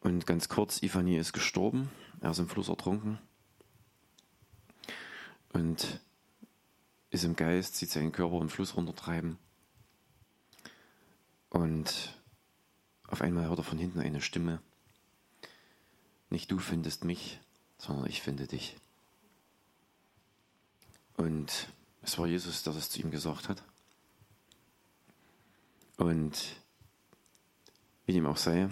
[0.00, 1.90] Und ganz kurz, Ivani ist gestorben.
[2.22, 3.18] Er ist im Fluss ertrunken.
[5.52, 6.00] Und
[7.10, 9.36] ist im Geist, sieht seinen Körper im Fluss runtertreiben.
[11.50, 12.18] Und
[13.06, 14.62] auf einmal hört er von hinten eine Stimme.
[16.30, 17.38] Nicht du findest mich,
[17.76, 18.78] sondern ich finde dich.
[21.18, 21.68] Und
[22.00, 23.62] es war Jesus, der das zu ihm gesagt hat.
[25.98, 26.56] Und
[28.06, 28.70] wie dem auch sei,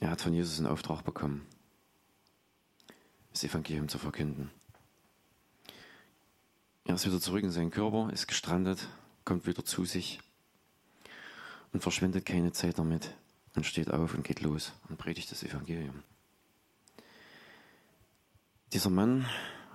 [0.00, 1.46] er hat von Jesus einen Auftrag bekommen,
[3.30, 4.50] das Evangelium zu verkünden.
[6.84, 8.88] Er ist wieder zurück in seinen Körper, ist gestrandet,
[9.24, 10.20] kommt wieder zu sich
[11.72, 13.14] und verschwendet keine Zeit damit
[13.54, 16.02] und steht auf und geht los und predigt das Evangelium.
[18.72, 19.26] Dieser Mann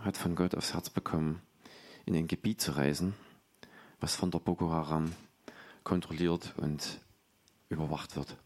[0.01, 1.41] hat von Gott aufs Herz bekommen,
[2.05, 3.15] in ein Gebiet zu reisen,
[4.01, 5.15] was von der Boko Haram
[5.83, 6.99] kontrolliert und
[7.69, 8.37] überwacht wird.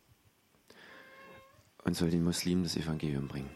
[1.84, 3.50] Und soll den Muslimen das Evangelium bringen.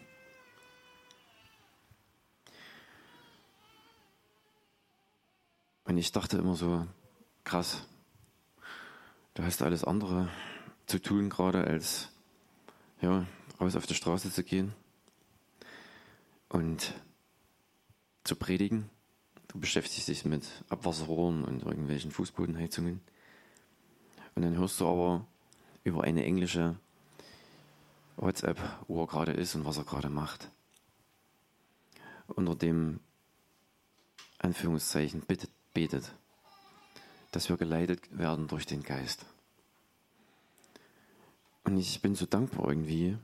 [5.83, 6.87] Und ich dachte immer so,
[7.43, 7.85] krass,
[9.33, 10.29] du hast alles andere
[10.85, 12.09] zu tun gerade, als
[13.01, 13.25] ja,
[13.59, 14.73] raus auf die Straße zu gehen
[16.49, 16.93] und
[18.23, 18.89] zu predigen.
[19.47, 23.01] Du beschäftigst dich mit Abwasserrohren und irgendwelchen Fußbodenheizungen.
[24.35, 25.25] Und dann hörst du aber
[25.83, 26.75] über eine englische
[28.17, 30.49] WhatsApp, wo er gerade ist und was er gerade macht.
[32.27, 32.99] Unter dem
[34.39, 36.11] Anführungszeichen bittet, betet,
[37.31, 39.25] dass wir geleitet werden durch den Geist.
[41.63, 43.17] Und ich bin so dankbar irgendwie,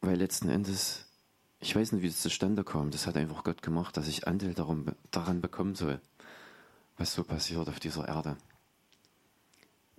[0.00, 1.06] weil letzten Endes,
[1.60, 2.90] ich weiß nicht, wie das zustande kam.
[2.90, 6.00] Das hat einfach Gott gemacht, dass ich Anteil darum, daran bekommen soll,
[6.96, 8.36] was so passiert auf dieser Erde.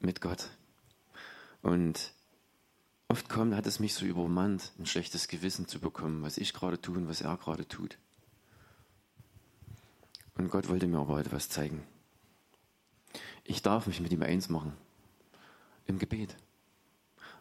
[0.02, 0.50] Mit Gott.
[1.62, 2.12] Und
[3.08, 6.82] oft kommt, hat es mich so übermannt, ein schlechtes Gewissen zu bekommen, was ich gerade
[6.82, 7.98] tue und was er gerade tut.
[10.36, 11.84] Und Gott wollte mir aber etwas zeigen.
[13.44, 14.74] Ich darf mich mit ihm eins machen.
[15.86, 16.36] Im Gebet.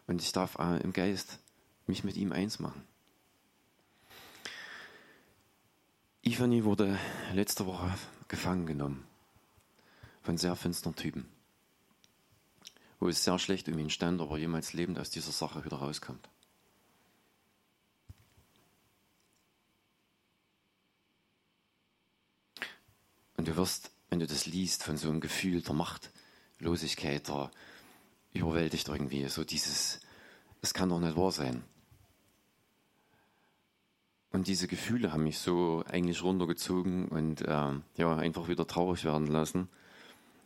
[0.07, 1.39] Und ich darf äh, im Geist
[1.87, 2.83] mich mit ihm eins machen.
[6.23, 6.99] Ivani wurde
[7.33, 7.91] letzte Woche
[8.27, 9.03] gefangen genommen
[10.21, 11.25] von sehr finsteren Typen,
[13.01, 16.29] wo es sehr schlecht um ihn stand, aber jemals lebend aus dieser Sache wieder rauskommt.
[23.37, 27.49] Und du wirst, wenn du das liest, von so einem Gefühl der Machtlosigkeit, der
[28.33, 29.99] überwältigt irgendwie, so dieses,
[30.61, 31.63] es kann doch nicht wahr sein.
[34.31, 39.25] Und diese Gefühle haben mich so eigentlich runtergezogen und äh, ja, einfach wieder traurig werden
[39.25, 39.69] lassen,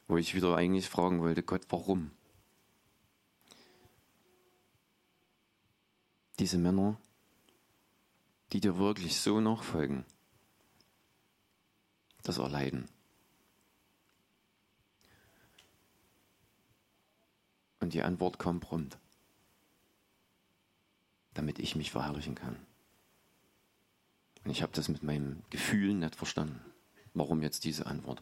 [0.08, 2.12] wo ich wieder eigentlich fragen wollte, Gott, warum?
[6.40, 7.00] Diese Männer,
[8.52, 10.06] die dir wirklich so nachfolgen,
[12.24, 12.90] das erleiden.
[17.80, 18.98] Und die Antwort kommt prompt,
[21.34, 22.58] damit ich mich verherrlichen kann.
[24.44, 26.60] Und ich habe das mit meinem Gefühl nicht verstanden.
[27.14, 28.22] Warum jetzt diese Antwort?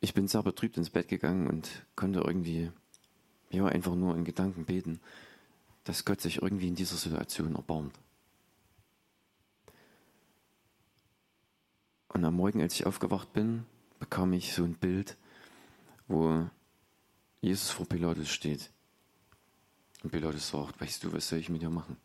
[0.00, 2.70] Ich bin sehr betrübt ins Bett gegangen und konnte irgendwie
[3.50, 5.00] ja, einfach nur in Gedanken beten,
[5.84, 7.98] dass Gott sich irgendwie in dieser Situation erbarmt.
[12.08, 13.64] Und am Morgen, als ich aufgewacht bin,
[13.98, 15.16] bekam ich so ein Bild,
[16.08, 16.48] wo
[17.40, 18.70] Jesus vor Pilatus steht.
[20.02, 21.96] Und Pilatus sagt, weißt du, was soll ich mit dir machen?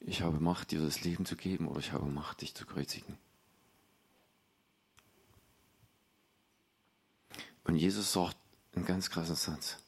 [0.00, 3.18] Ich habe Macht, dir das Leben zu geben oder ich habe Macht, dich zu kreuzigen.
[7.64, 8.36] Und Jesus sagt
[8.74, 9.78] einen ganz krassen Satz.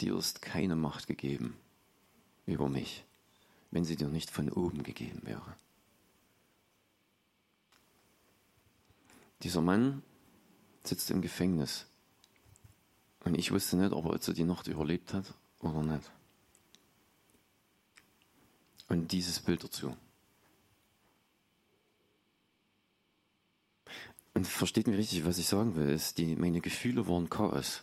[0.00, 1.56] Dir ist keine Macht gegeben
[2.44, 3.04] über mich,
[3.70, 5.56] wenn sie dir nicht von oben gegeben wäre.
[9.42, 10.02] Dieser Mann
[10.84, 11.86] sitzt im Gefängnis.
[13.24, 16.10] Und ich wusste nicht, ob er jetzt die Nacht überlebt hat oder nicht.
[18.88, 19.96] Und dieses Bild dazu.
[24.34, 27.82] Und versteht mich richtig, was ich sagen will, ist, die, meine Gefühle waren Chaos.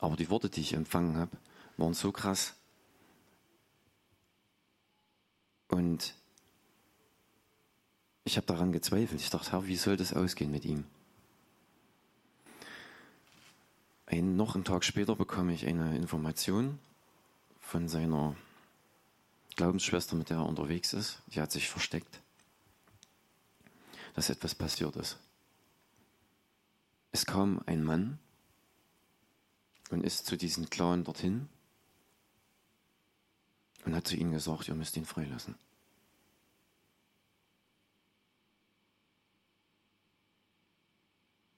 [0.00, 1.36] Aber die Worte, die ich empfangen habe,
[1.76, 2.54] waren so krass.
[5.68, 6.14] Und
[8.24, 9.20] ich habe daran gezweifelt.
[9.20, 10.84] Ich dachte, Herr, wie soll das ausgehen mit ihm?
[14.06, 16.78] Ein, noch einen Tag später bekam ich eine Information
[17.60, 18.34] von seiner
[19.54, 21.18] Glaubensschwester, mit der er unterwegs ist.
[21.28, 22.20] Die hat sich versteckt,
[24.14, 25.18] dass etwas passiert ist.
[27.12, 28.18] Es kam ein Mann
[29.90, 31.48] und ist zu diesem Clown dorthin
[33.84, 35.56] und hat zu ihnen gesagt, ihr müsst ihn freilassen.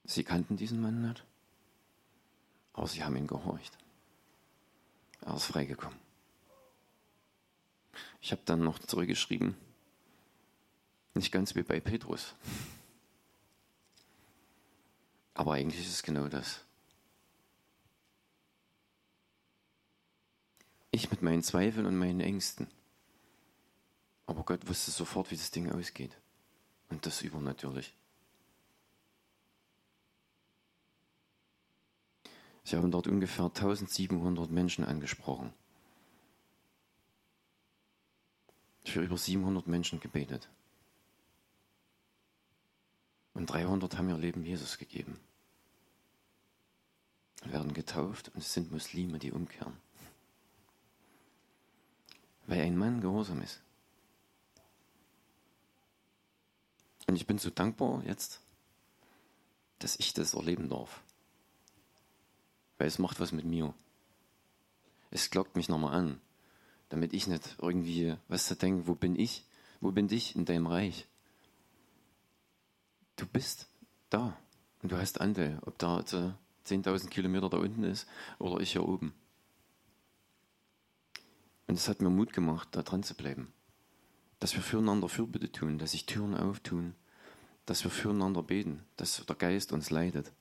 [0.04, 1.24] Sie kannten diesen Mann nicht,
[2.72, 3.78] aber sie haben ihn gehorcht.
[5.20, 5.98] Er ist freigekommen.
[8.20, 9.56] Ich habe dann noch zurückgeschrieben,
[11.14, 12.34] nicht ganz wie bei Petrus.
[15.34, 16.64] Aber eigentlich ist es genau das.
[20.94, 22.68] Ich mit meinen Zweifeln und meinen Ängsten.
[24.26, 26.16] Aber Gott wusste sofort, wie das Ding ausgeht.
[26.90, 27.94] Und das übernatürlich.
[32.64, 35.52] Sie haben dort ungefähr 1700 Menschen angesprochen.
[38.84, 40.50] Für über 700 Menschen gebetet.
[43.32, 45.18] Und 300 haben ihr Leben Jesus gegeben.
[47.44, 49.78] Werden getauft und es sind Muslime, die umkehren.
[52.52, 53.62] Weil ein Mann gehorsam ist.
[57.06, 58.42] Und ich bin so dankbar jetzt,
[59.78, 61.00] dass ich das erleben darf.
[62.76, 63.72] Weil es macht was mit mir.
[65.10, 66.20] Es glockt mich nochmal an,
[66.90, 69.46] damit ich nicht irgendwie, was zu denken, wo bin ich?
[69.80, 71.06] Wo bin ich in deinem Reich?
[73.16, 73.66] Du bist
[74.10, 74.36] da
[74.82, 78.06] und du hast Anteil, ob da 10.000 Kilometer da unten ist
[78.38, 79.14] oder ich hier oben.
[81.66, 83.52] Und es hat mir Mut gemacht, da dran zu bleiben.
[84.40, 86.94] Dass wir füreinander Fürbitte tun, dass sich Türen auftun,
[87.66, 90.32] dass wir füreinander beten, dass der Geist uns leitet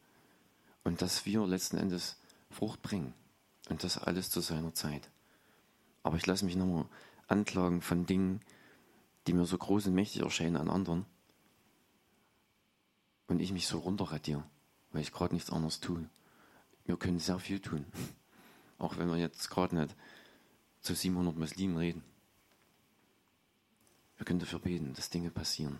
[0.84, 2.17] und dass wir letzten Endes
[2.49, 3.13] Frucht bringen.
[3.69, 5.09] Und das alles zu seiner Zeit.
[6.03, 6.86] Aber ich lasse mich nochmal
[7.28, 8.41] anklagen von Dingen,
[9.28, 11.05] die mir so groß und mächtig erscheinen an anderen.
[13.28, 14.43] Und ich mich so runterradiere,
[14.91, 16.09] weil ich gerade nichts anderes tue.
[16.86, 17.86] Wir können sehr viel tun.
[18.78, 19.95] Auch wenn wir jetzt gerade nicht
[20.82, 22.03] zu 700 Muslimen reden.
[24.17, 25.79] Wir können dafür beten, dass Dinge passieren.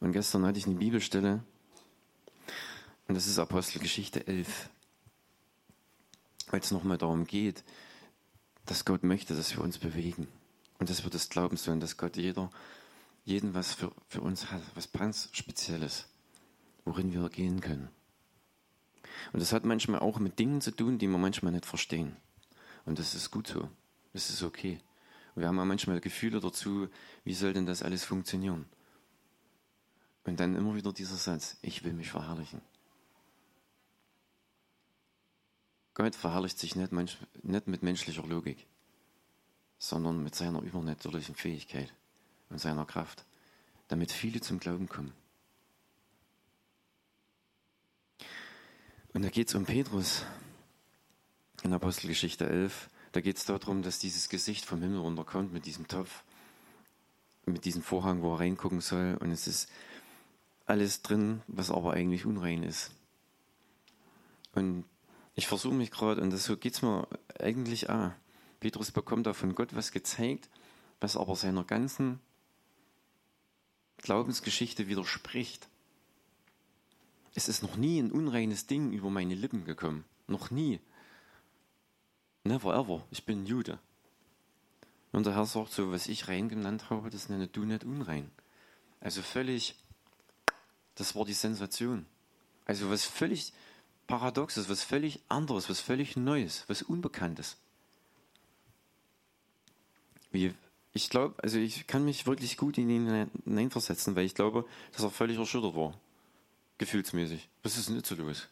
[0.00, 1.42] Und gestern hatte ich eine Bibelstelle,
[3.06, 4.70] und das ist Apostelgeschichte 11
[6.54, 7.64] weil es nochmal darum geht,
[8.64, 10.28] dass Gott möchte, dass wir uns bewegen
[10.78, 12.48] und dass wir das glauben sollen, dass Gott jeder,
[13.24, 16.06] jeden was für, für uns hat, was ganz Spezielles,
[16.84, 17.88] worin wir gehen können.
[19.32, 22.16] Und das hat manchmal auch mit Dingen zu tun, die wir manchmal nicht verstehen.
[22.86, 23.68] Und das ist gut so.
[24.12, 24.78] Das ist okay.
[25.34, 26.88] Und wir haben auch manchmal Gefühle dazu,
[27.24, 28.66] wie soll denn das alles funktionieren?
[30.24, 32.62] Und dann immer wieder dieser Satz, ich will mich verherrlichen.
[35.94, 38.66] Gott verherrlicht sich nicht, nicht mit menschlicher Logik,
[39.78, 41.92] sondern mit seiner übernatürlichen Fähigkeit
[42.50, 43.24] und seiner Kraft,
[43.88, 45.12] damit viele zum Glauben kommen.
[49.12, 50.24] Und da geht es um Petrus
[51.64, 52.90] in Apostelgeschichte 11.
[53.12, 56.22] Da geht es darum, dass dieses Gesicht vom Himmel runterkommt mit diesem Topf,
[57.46, 59.16] mit diesem Vorhang, wo er reingucken soll.
[59.18, 59.68] Und es ist
[60.66, 62.90] alles drin, was aber eigentlich unrein ist.
[64.54, 64.84] Und
[65.34, 67.08] ich versuche mich gerade, und das, so geht es mir
[67.40, 68.12] eigentlich auch.
[68.60, 70.48] Petrus bekommt da von Gott was gezeigt,
[71.00, 72.20] was aber seiner ganzen
[73.98, 75.66] Glaubensgeschichte widerspricht.
[77.34, 80.04] Es ist noch nie ein unreines Ding über meine Lippen gekommen.
[80.28, 80.78] Noch nie.
[82.44, 83.04] Never ever.
[83.10, 83.78] Ich bin Jude.
[85.12, 88.30] Und der Herr sagt so, was ich rein genannt habe, das nenne du nicht unrein.
[89.00, 89.76] Also völlig,
[90.94, 92.06] das war die Sensation.
[92.66, 93.52] Also was völlig
[94.06, 97.56] Paradoxes, was völlig anderes, was völlig Neues, was Unbekanntes.
[100.30, 100.52] Wie,
[100.92, 105.02] ich glaube, also ich kann mich wirklich gut in ihn hineinversetzen, weil ich glaube, dass
[105.02, 105.94] er völlig erschüttert war
[106.78, 107.48] gefühlsmäßig.
[107.62, 108.48] Was ist denn jetzt so los?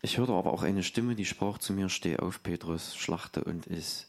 [0.00, 3.66] Ich hörte aber auch eine Stimme, die sprach zu mir, steh auf, Petrus, schlachte und
[3.66, 4.06] iss.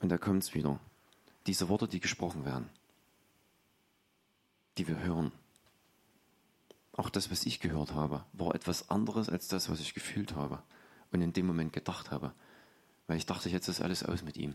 [0.00, 0.80] Und da kommt es wieder.
[1.46, 2.68] Diese Worte, die gesprochen werden,
[4.76, 5.30] die wir hören.
[6.92, 10.62] Auch das, was ich gehört habe, war etwas anderes als das, was ich gefühlt habe
[11.12, 12.32] und in dem Moment gedacht habe.
[13.06, 14.54] Weil ich dachte, jetzt ist alles aus mit ihm.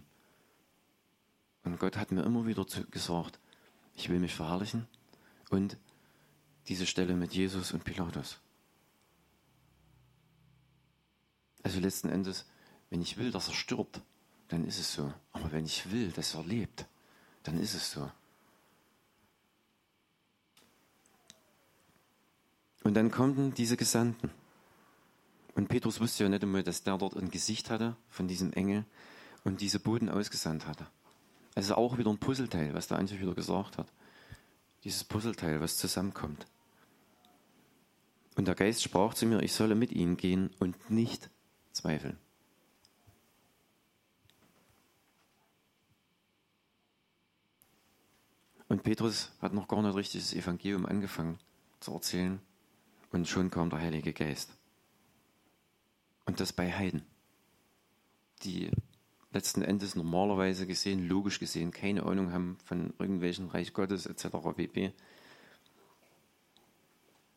[1.63, 3.39] Und Gott hat mir immer wieder gesagt,
[3.95, 4.87] ich will mich verherrlichen
[5.49, 5.77] und
[6.69, 8.37] diese Stelle mit Jesus und Pilatus.
[11.63, 12.45] Also letzten Endes,
[12.91, 14.01] wenn ich will, dass er stirbt,
[14.47, 15.11] dann ist es so.
[15.33, 16.85] Aber wenn ich will, dass er lebt,
[17.43, 18.09] dann ist es so.
[22.83, 24.29] Und dann kommen diese Gesandten.
[25.55, 28.85] Und Petrus wusste ja nicht einmal, dass der dort ein Gesicht hatte von diesem Engel
[29.43, 30.87] und diese Boden ausgesandt hatte.
[31.55, 33.91] Also auch wieder ein Puzzleteil, was der Antje wieder gesagt hat.
[34.83, 36.45] Dieses Puzzleteil, was zusammenkommt.
[38.39, 41.29] Und der Geist sprach zu mir, ich solle mit ihnen gehen und nicht
[41.73, 42.17] zweifeln.
[48.69, 51.37] Und Petrus hat noch gar nicht richtig das Evangelium angefangen
[51.81, 52.39] zu erzählen.
[53.11, 54.55] Und schon kam der Heilige Geist.
[56.23, 57.05] Und das bei Heiden,
[58.43, 58.71] die
[59.33, 64.27] letzten Endes normalerweise gesehen, logisch gesehen, keine Ahnung haben von irgendwelchen Reich Gottes etc.
[64.55, 64.93] pp.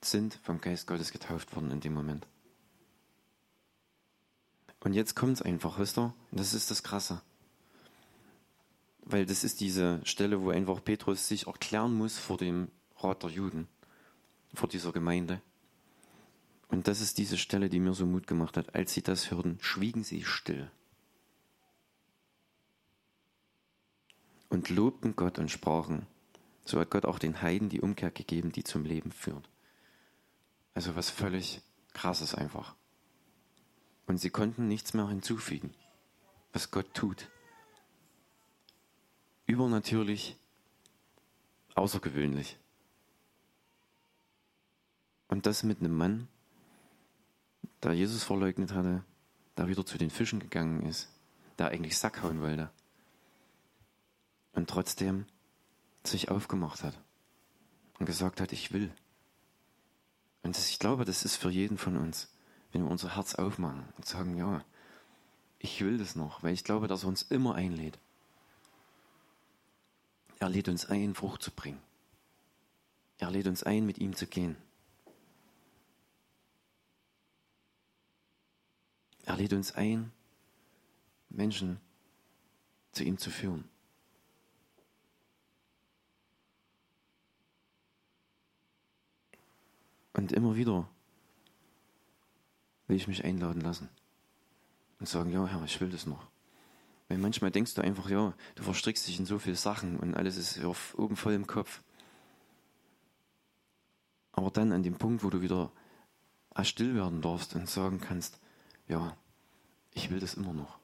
[0.04, 2.26] Sind vom Geist Gottes getauft worden in dem Moment.
[4.80, 6.12] Und jetzt kommt es einfach, wisst ihr?
[6.32, 7.22] Das ist das Krasse.
[9.04, 13.30] Weil das ist diese Stelle, wo einfach Petrus sich erklären muss vor dem Rat der
[13.30, 13.68] Juden,
[14.54, 15.40] vor dieser Gemeinde.
[16.68, 18.74] Und das ist diese Stelle, die mir so Mut gemacht hat.
[18.74, 20.70] Als sie das hörten, schwiegen sie still.
[24.52, 26.06] und lobten Gott und sprachen.
[26.66, 29.48] So hat Gott auch den Heiden die Umkehr gegeben, die zum Leben führt.
[30.74, 31.62] Also was völlig
[31.92, 32.74] krasses einfach.
[34.06, 35.74] Und sie konnten nichts mehr hinzufügen,
[36.52, 37.30] was Gott tut.
[39.46, 40.36] Übernatürlich,
[41.74, 42.58] außergewöhnlich.
[45.28, 46.28] Und das mit einem Mann,
[47.82, 49.04] der Jesus verleugnet hatte,
[49.56, 51.08] der wieder zu den Fischen gegangen ist,
[51.58, 52.70] der eigentlich Sack hauen wollte
[54.52, 55.26] und trotzdem
[56.04, 56.98] sich aufgemacht hat
[57.98, 58.92] und gesagt hat, ich will.
[60.42, 62.28] Und das, ich glaube, das ist für jeden von uns,
[62.72, 64.64] wenn wir unser Herz aufmachen und sagen, ja,
[65.58, 67.98] ich will das noch, weil ich glaube, dass er uns immer einlädt.
[70.40, 71.80] Er lädt uns ein, Frucht zu bringen.
[73.18, 74.56] Er lädt uns ein, mit ihm zu gehen.
[79.24, 80.10] Er lädt uns ein,
[81.30, 81.80] Menschen
[82.90, 83.68] zu ihm zu führen.
[90.14, 90.88] Und immer wieder
[92.86, 93.88] will ich mich einladen lassen
[95.00, 96.26] und sagen, ja Herr, ich will das noch.
[97.08, 100.36] Weil manchmal denkst du einfach, ja, du verstrickst dich in so viele Sachen und alles
[100.36, 101.82] ist auf, oben voll im Kopf.
[104.32, 105.70] Aber dann an dem Punkt, wo du wieder
[106.62, 108.38] still werden darfst und sagen kannst,
[108.88, 109.16] ja,
[109.92, 110.78] ich will das immer noch.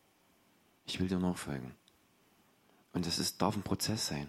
[0.86, 1.74] Ich will dir nachfolgen.
[2.92, 4.28] Und das ist, darf ein Prozess sein.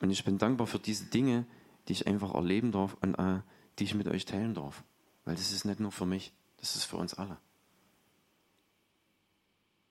[0.00, 1.46] Und ich bin dankbar für diese Dinge,
[1.88, 3.40] die ich einfach erleben darf und äh,
[3.78, 4.82] die ich mit euch teilen darf.
[5.24, 7.36] Weil das ist nicht nur für mich, das ist für uns alle.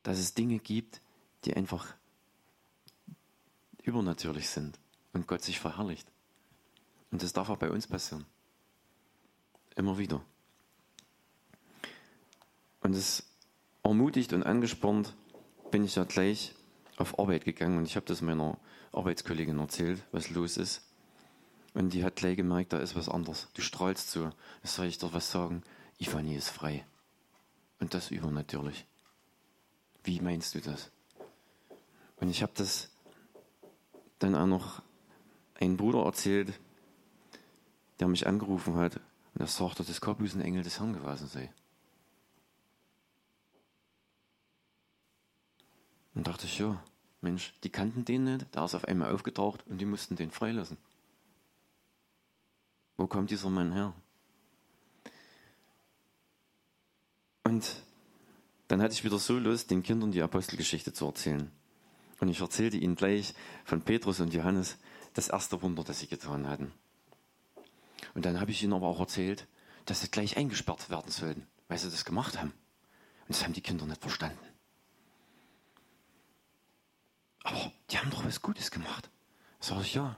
[0.03, 1.01] Dass es Dinge gibt,
[1.45, 1.93] die einfach
[3.83, 4.79] übernatürlich sind
[5.13, 6.07] und Gott sich verherrlicht.
[7.11, 8.25] Und das darf auch bei uns passieren.
[9.75, 10.21] Immer wieder.
[12.81, 13.23] Und es
[13.83, 15.15] ermutigt und angespornt
[15.71, 16.55] bin ich ja gleich
[16.97, 18.57] auf Arbeit gegangen und ich habe das meiner
[18.91, 20.84] Arbeitskollegin erzählt, was los ist.
[21.75, 23.49] Und die hat gleich gemerkt, da ist was anderes.
[23.53, 24.31] Du strahlst so.
[24.61, 25.61] Was soll ich doch was sagen?
[25.99, 26.85] Ivani ist frei.
[27.81, 28.85] Und das übernatürlich.
[30.05, 30.89] Wie meinst du das?
[32.15, 32.89] Und ich habe das
[34.19, 34.81] dann auch noch
[35.55, 36.57] einem Bruder erzählt,
[37.99, 38.95] der mich angerufen hat
[39.33, 41.51] und er sagte, dass Kabus ein Engel des Herrn gewesen sei.
[46.13, 46.81] Und dachte ich, ja,
[47.19, 50.77] Mensch, die kannten den nicht, der ist auf einmal aufgetaucht und die mussten den freilassen.
[52.97, 53.93] Wo kommt dieser Mann her?
[57.43, 57.83] Und
[58.67, 61.51] dann hatte ich wieder so Lust, den Kindern die Apostelgeschichte zu erzählen.
[62.19, 63.33] Und ich erzählte ihnen gleich
[63.65, 64.77] von Petrus und Johannes
[65.13, 66.71] das erste Wunder, das sie getan hatten.
[68.13, 69.47] Und dann habe ich ihnen aber auch erzählt,
[69.85, 72.53] dass sie gleich eingesperrt werden sollten, weil sie das gemacht haben.
[73.27, 74.39] Und das haben die Kinder nicht verstanden.
[77.43, 79.09] Aber die haben doch was Gutes gemacht.
[79.59, 80.17] Sag ich ja.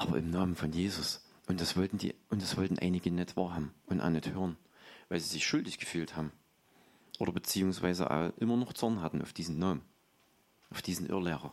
[0.00, 1.20] Aber im Namen von Jesus.
[1.46, 4.56] Und das wollten die, und das wollten einige nicht wahrhaben und auch nicht hören,
[5.10, 6.32] weil sie sich schuldig gefühlt haben.
[7.18, 9.82] Oder beziehungsweise auch immer noch Zorn hatten auf diesen Namen,
[10.70, 11.52] auf diesen Irrlehrer.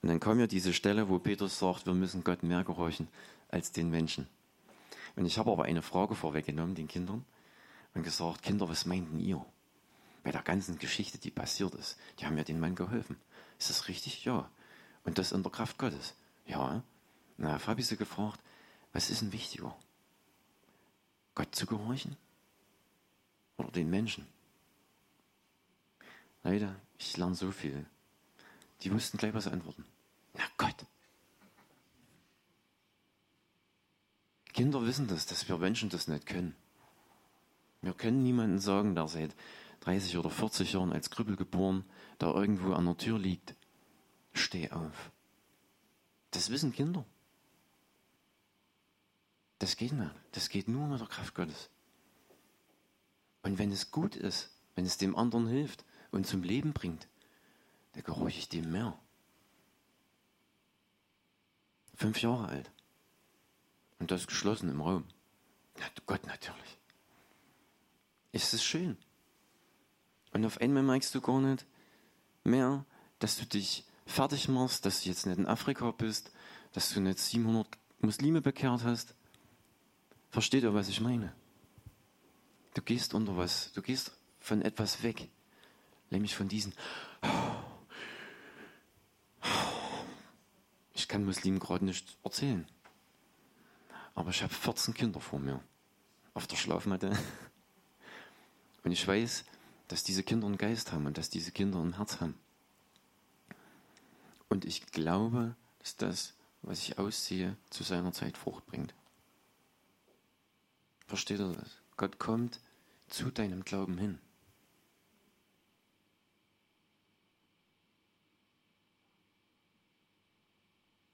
[0.00, 3.08] Und dann kam ja diese Stelle, wo Petrus sagt, wir müssen Gott mehr gehorchen
[3.50, 4.26] als den Menschen.
[5.16, 7.26] Und ich habe aber eine Frage vorweggenommen den Kindern
[7.92, 9.44] und gesagt, Kinder, was meinten ihr?
[10.24, 11.98] Bei der ganzen Geschichte, die passiert ist.
[12.18, 13.16] Die haben ja den Mann geholfen.
[13.58, 14.24] Ist das richtig?
[14.24, 14.48] Ja.
[15.04, 16.14] Und das in der Kraft Gottes.
[16.46, 16.82] Ja.
[17.36, 18.40] Na, habe ich sie gefragt,
[18.92, 19.76] was ist denn wichtiger?
[21.34, 22.16] Gott zu gehorchen?
[23.56, 24.26] Oder den Menschen?
[26.42, 27.86] Leider, ich lerne so viel.
[28.82, 29.84] Die wussten gleich, was antworten.
[30.34, 30.86] Na Gott.
[34.52, 36.54] Kinder wissen das, dass wir Menschen das nicht können.
[37.80, 39.34] Wir können niemanden sagen, der seit
[39.80, 41.84] 30 oder 40 Jahren als Krüppel geboren,
[42.18, 43.54] da irgendwo an der Tür liegt,
[44.32, 45.11] steh auf.
[46.32, 47.04] Das wissen Kinder.
[49.60, 50.10] Das geht nicht.
[50.32, 51.70] Das geht nur mit der Kraft Gottes.
[53.42, 57.06] Und wenn es gut ist, wenn es dem anderen hilft und zum Leben bringt,
[57.92, 58.98] dann gehorche ich dem mehr.
[61.94, 62.72] Fünf Jahre alt.
[63.98, 65.04] Und das geschlossen im Raum.
[65.78, 66.78] Na, Gott natürlich.
[68.32, 68.96] Ist es schön.
[70.32, 71.66] Und auf einmal merkst du gar nicht
[72.42, 72.84] mehr,
[73.18, 76.32] dass du dich fertig machst, dass du jetzt nicht in Afrika bist,
[76.72, 77.66] dass du nicht 700
[78.00, 79.14] Muslime bekehrt hast.
[80.30, 81.32] Versteht ihr, was ich meine?
[82.74, 85.28] Du gehst unter was, du gehst von etwas weg,
[86.10, 86.74] nämlich von diesen.
[90.94, 92.66] Ich kann Muslimen gerade nicht erzählen.
[94.14, 95.60] Aber ich habe 14 Kinder vor mir
[96.34, 97.16] auf der Schlafmatte.
[98.84, 99.44] Und ich weiß,
[99.88, 102.34] dass diese Kinder einen Geist haben und dass diese Kinder ein Herz haben.
[104.52, 108.92] Und ich glaube, dass das, was ich aussehe, zu seiner Zeit Frucht bringt.
[111.06, 111.78] Versteht ihr das?
[111.96, 112.60] Gott kommt
[113.08, 114.18] zu deinem Glauben hin.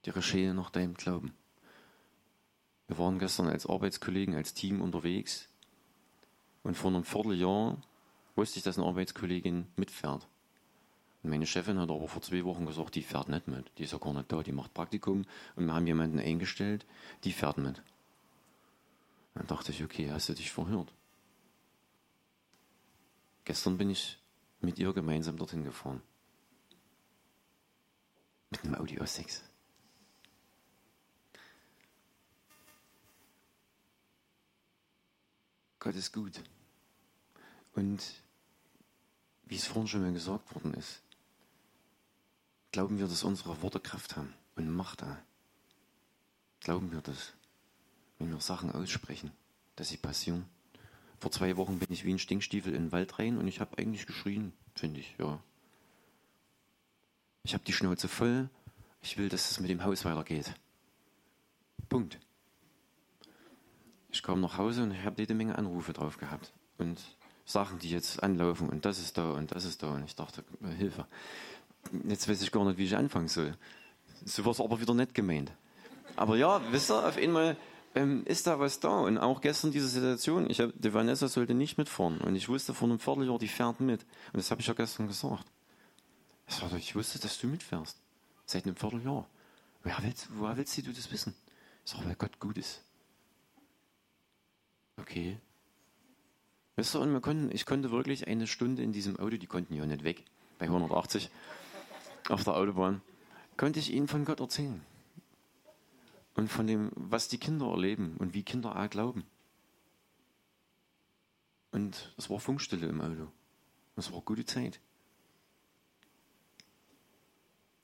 [0.03, 1.33] Die geschehe nach deinem Glauben.
[2.87, 5.47] Wir waren gestern als Arbeitskollegen, als Team unterwegs
[6.63, 7.81] und vor einem Vierteljahr
[8.35, 10.27] wusste ich, dass eine Arbeitskollegin mitfährt.
[11.21, 13.71] Meine Chefin hat aber vor zwei Wochen gesagt, die fährt nicht mit.
[13.77, 16.85] Die ist ja gar nicht da, die macht Praktikum und wir haben jemanden eingestellt,
[17.25, 17.81] die fährt mit.
[19.33, 20.93] Dann dachte ich, okay, hast du dich verhört?
[23.43, 24.17] Gestern bin ich
[24.61, 26.01] mit ihr gemeinsam dorthin gefahren.
[28.49, 29.41] Mit einem Audi A6.
[35.79, 36.41] Gott ist gut.
[37.73, 38.03] Und
[39.45, 41.01] wie es vorhin schon mal gesagt worden ist,
[42.71, 45.17] glauben wir, dass unsere Worte Kraft haben und Macht haben.
[46.61, 47.33] Glauben wir das,
[48.17, 49.31] wenn wir Sachen aussprechen,
[49.75, 50.45] dass sie passieren.
[51.19, 53.77] Vor zwei Wochen bin ich wie ein Stinkstiefel in den Wald rein und ich habe
[53.77, 55.39] eigentlich geschrien, finde ich, ja.
[57.43, 58.49] Ich habe die Schnauze voll.
[59.01, 60.53] Ich will, dass es mit dem Haus weitergeht.
[61.87, 62.19] Punkt.
[64.11, 66.51] Ich kam nach Hause und ich habe jede Menge Anrufe drauf gehabt.
[66.77, 66.99] Und
[67.45, 69.93] Sachen, die jetzt anlaufen und das ist da und das ist da.
[69.93, 70.43] Und ich dachte,
[70.77, 71.07] Hilfe.
[72.07, 73.55] Jetzt weiß ich gar nicht, wie ich anfangen soll.
[74.25, 75.51] So war es aber wieder nicht gemeint.
[76.15, 77.55] Aber ja, wisst ihr, auf einmal
[77.95, 78.99] ähm, ist da was da.
[78.99, 82.19] Und auch gestern diese Situation, ich hab, die Vanessa sollte nicht mitfahren.
[82.21, 84.01] Und ich wusste vor einem Vierteljahr, die fährt mit.
[84.33, 85.45] Und das habe ich ja gestern gesagt.
[86.77, 87.97] Ich wusste, dass du mitfährst.
[88.45, 89.27] Seit einem Vierteljahr.
[89.83, 91.35] Woher willst, woher willst du das wissen?
[91.85, 92.81] Ich sage, weil Gott gut ist.
[94.97, 95.37] Okay.
[96.75, 99.73] Weißt du, und wir konnten, ich konnte wirklich eine Stunde in diesem Auto, die konnten
[99.73, 100.23] ja nicht weg,
[100.57, 101.29] bei 180
[102.29, 103.01] auf der Autobahn,
[103.57, 104.81] konnte ich ihnen von Gott erzählen.
[106.35, 109.25] Und von dem, was die Kinder erleben und wie Kinder auch glauben.
[111.71, 113.27] Und es war Funkstille im Auto.
[113.95, 114.79] Es war gute Zeit.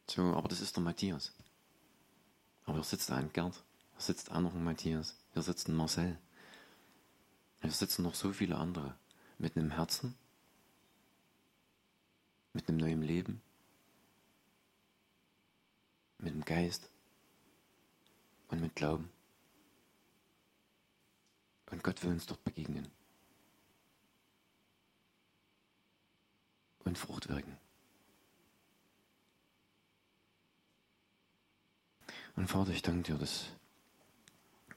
[0.09, 1.33] So, aber das ist der Matthias.
[2.63, 3.55] Aber hier sitzt ein Gerd.
[3.93, 5.17] Hier sitzt auch noch ein Matthias.
[5.33, 6.17] Hier sitzt ein Marcel.
[7.61, 8.95] Hier sitzen noch so viele andere.
[9.37, 10.15] Mit einem Herzen.
[12.53, 13.41] Mit einem neuen Leben.
[16.19, 16.89] Mit dem Geist.
[18.47, 19.09] Und mit Glauben.
[21.71, 22.87] Und Gott will uns dort begegnen.
[26.83, 27.57] Und Frucht wirken.
[32.35, 33.45] Und Vater, ich danke dir, dass,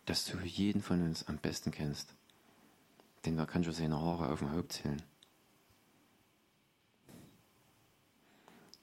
[0.06, 2.14] dass du jeden von uns am besten kennst.
[3.24, 5.02] Denn da kannst du seine Haare auf dem Haupt zählen.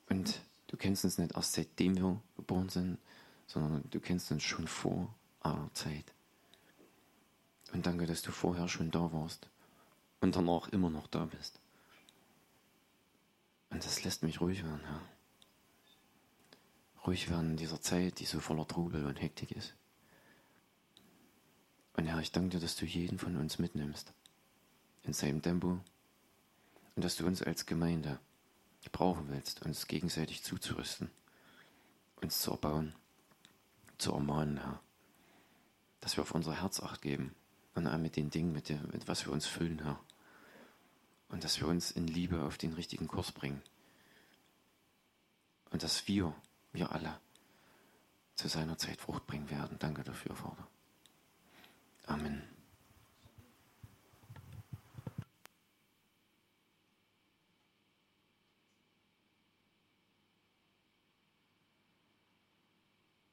[0.10, 2.98] Und du kennst uns nicht erst seitdem wir geboren sind,
[3.48, 6.14] sondern du kennst uns schon vor aller Zeit.
[7.74, 9.50] Und danke, dass du vorher schon da warst
[10.22, 11.60] und danach immer noch da bist.
[13.70, 15.02] Und das lässt mich ruhig werden, Herr
[17.06, 19.74] ruhig werden in dieser Zeit, die so voller Trubel und Hektik ist.
[21.93, 24.14] Und Herr, ich danke dir, dass du jeden von uns mitnimmst
[25.04, 25.80] in seinem Tempo
[26.96, 28.20] und dass du uns als Gemeinde
[28.91, 31.10] brauchen willst, uns gegenseitig zuzurüsten,
[32.22, 32.95] uns zu erbauen,
[33.97, 34.82] zu ermahnen, Herr.
[36.01, 37.36] Dass wir auf unser Herz acht geben
[37.74, 39.99] und auch mit den Dingen, mit, der, mit was wir uns füllen, Herr.
[41.30, 43.61] Und dass wir uns in Liebe auf den richtigen Kurs bringen.
[45.72, 46.34] Und dass wir
[46.72, 47.20] wir alle
[48.36, 49.78] zu seiner Zeit Frucht bringen werden.
[49.80, 50.68] Danke dafür, Vater.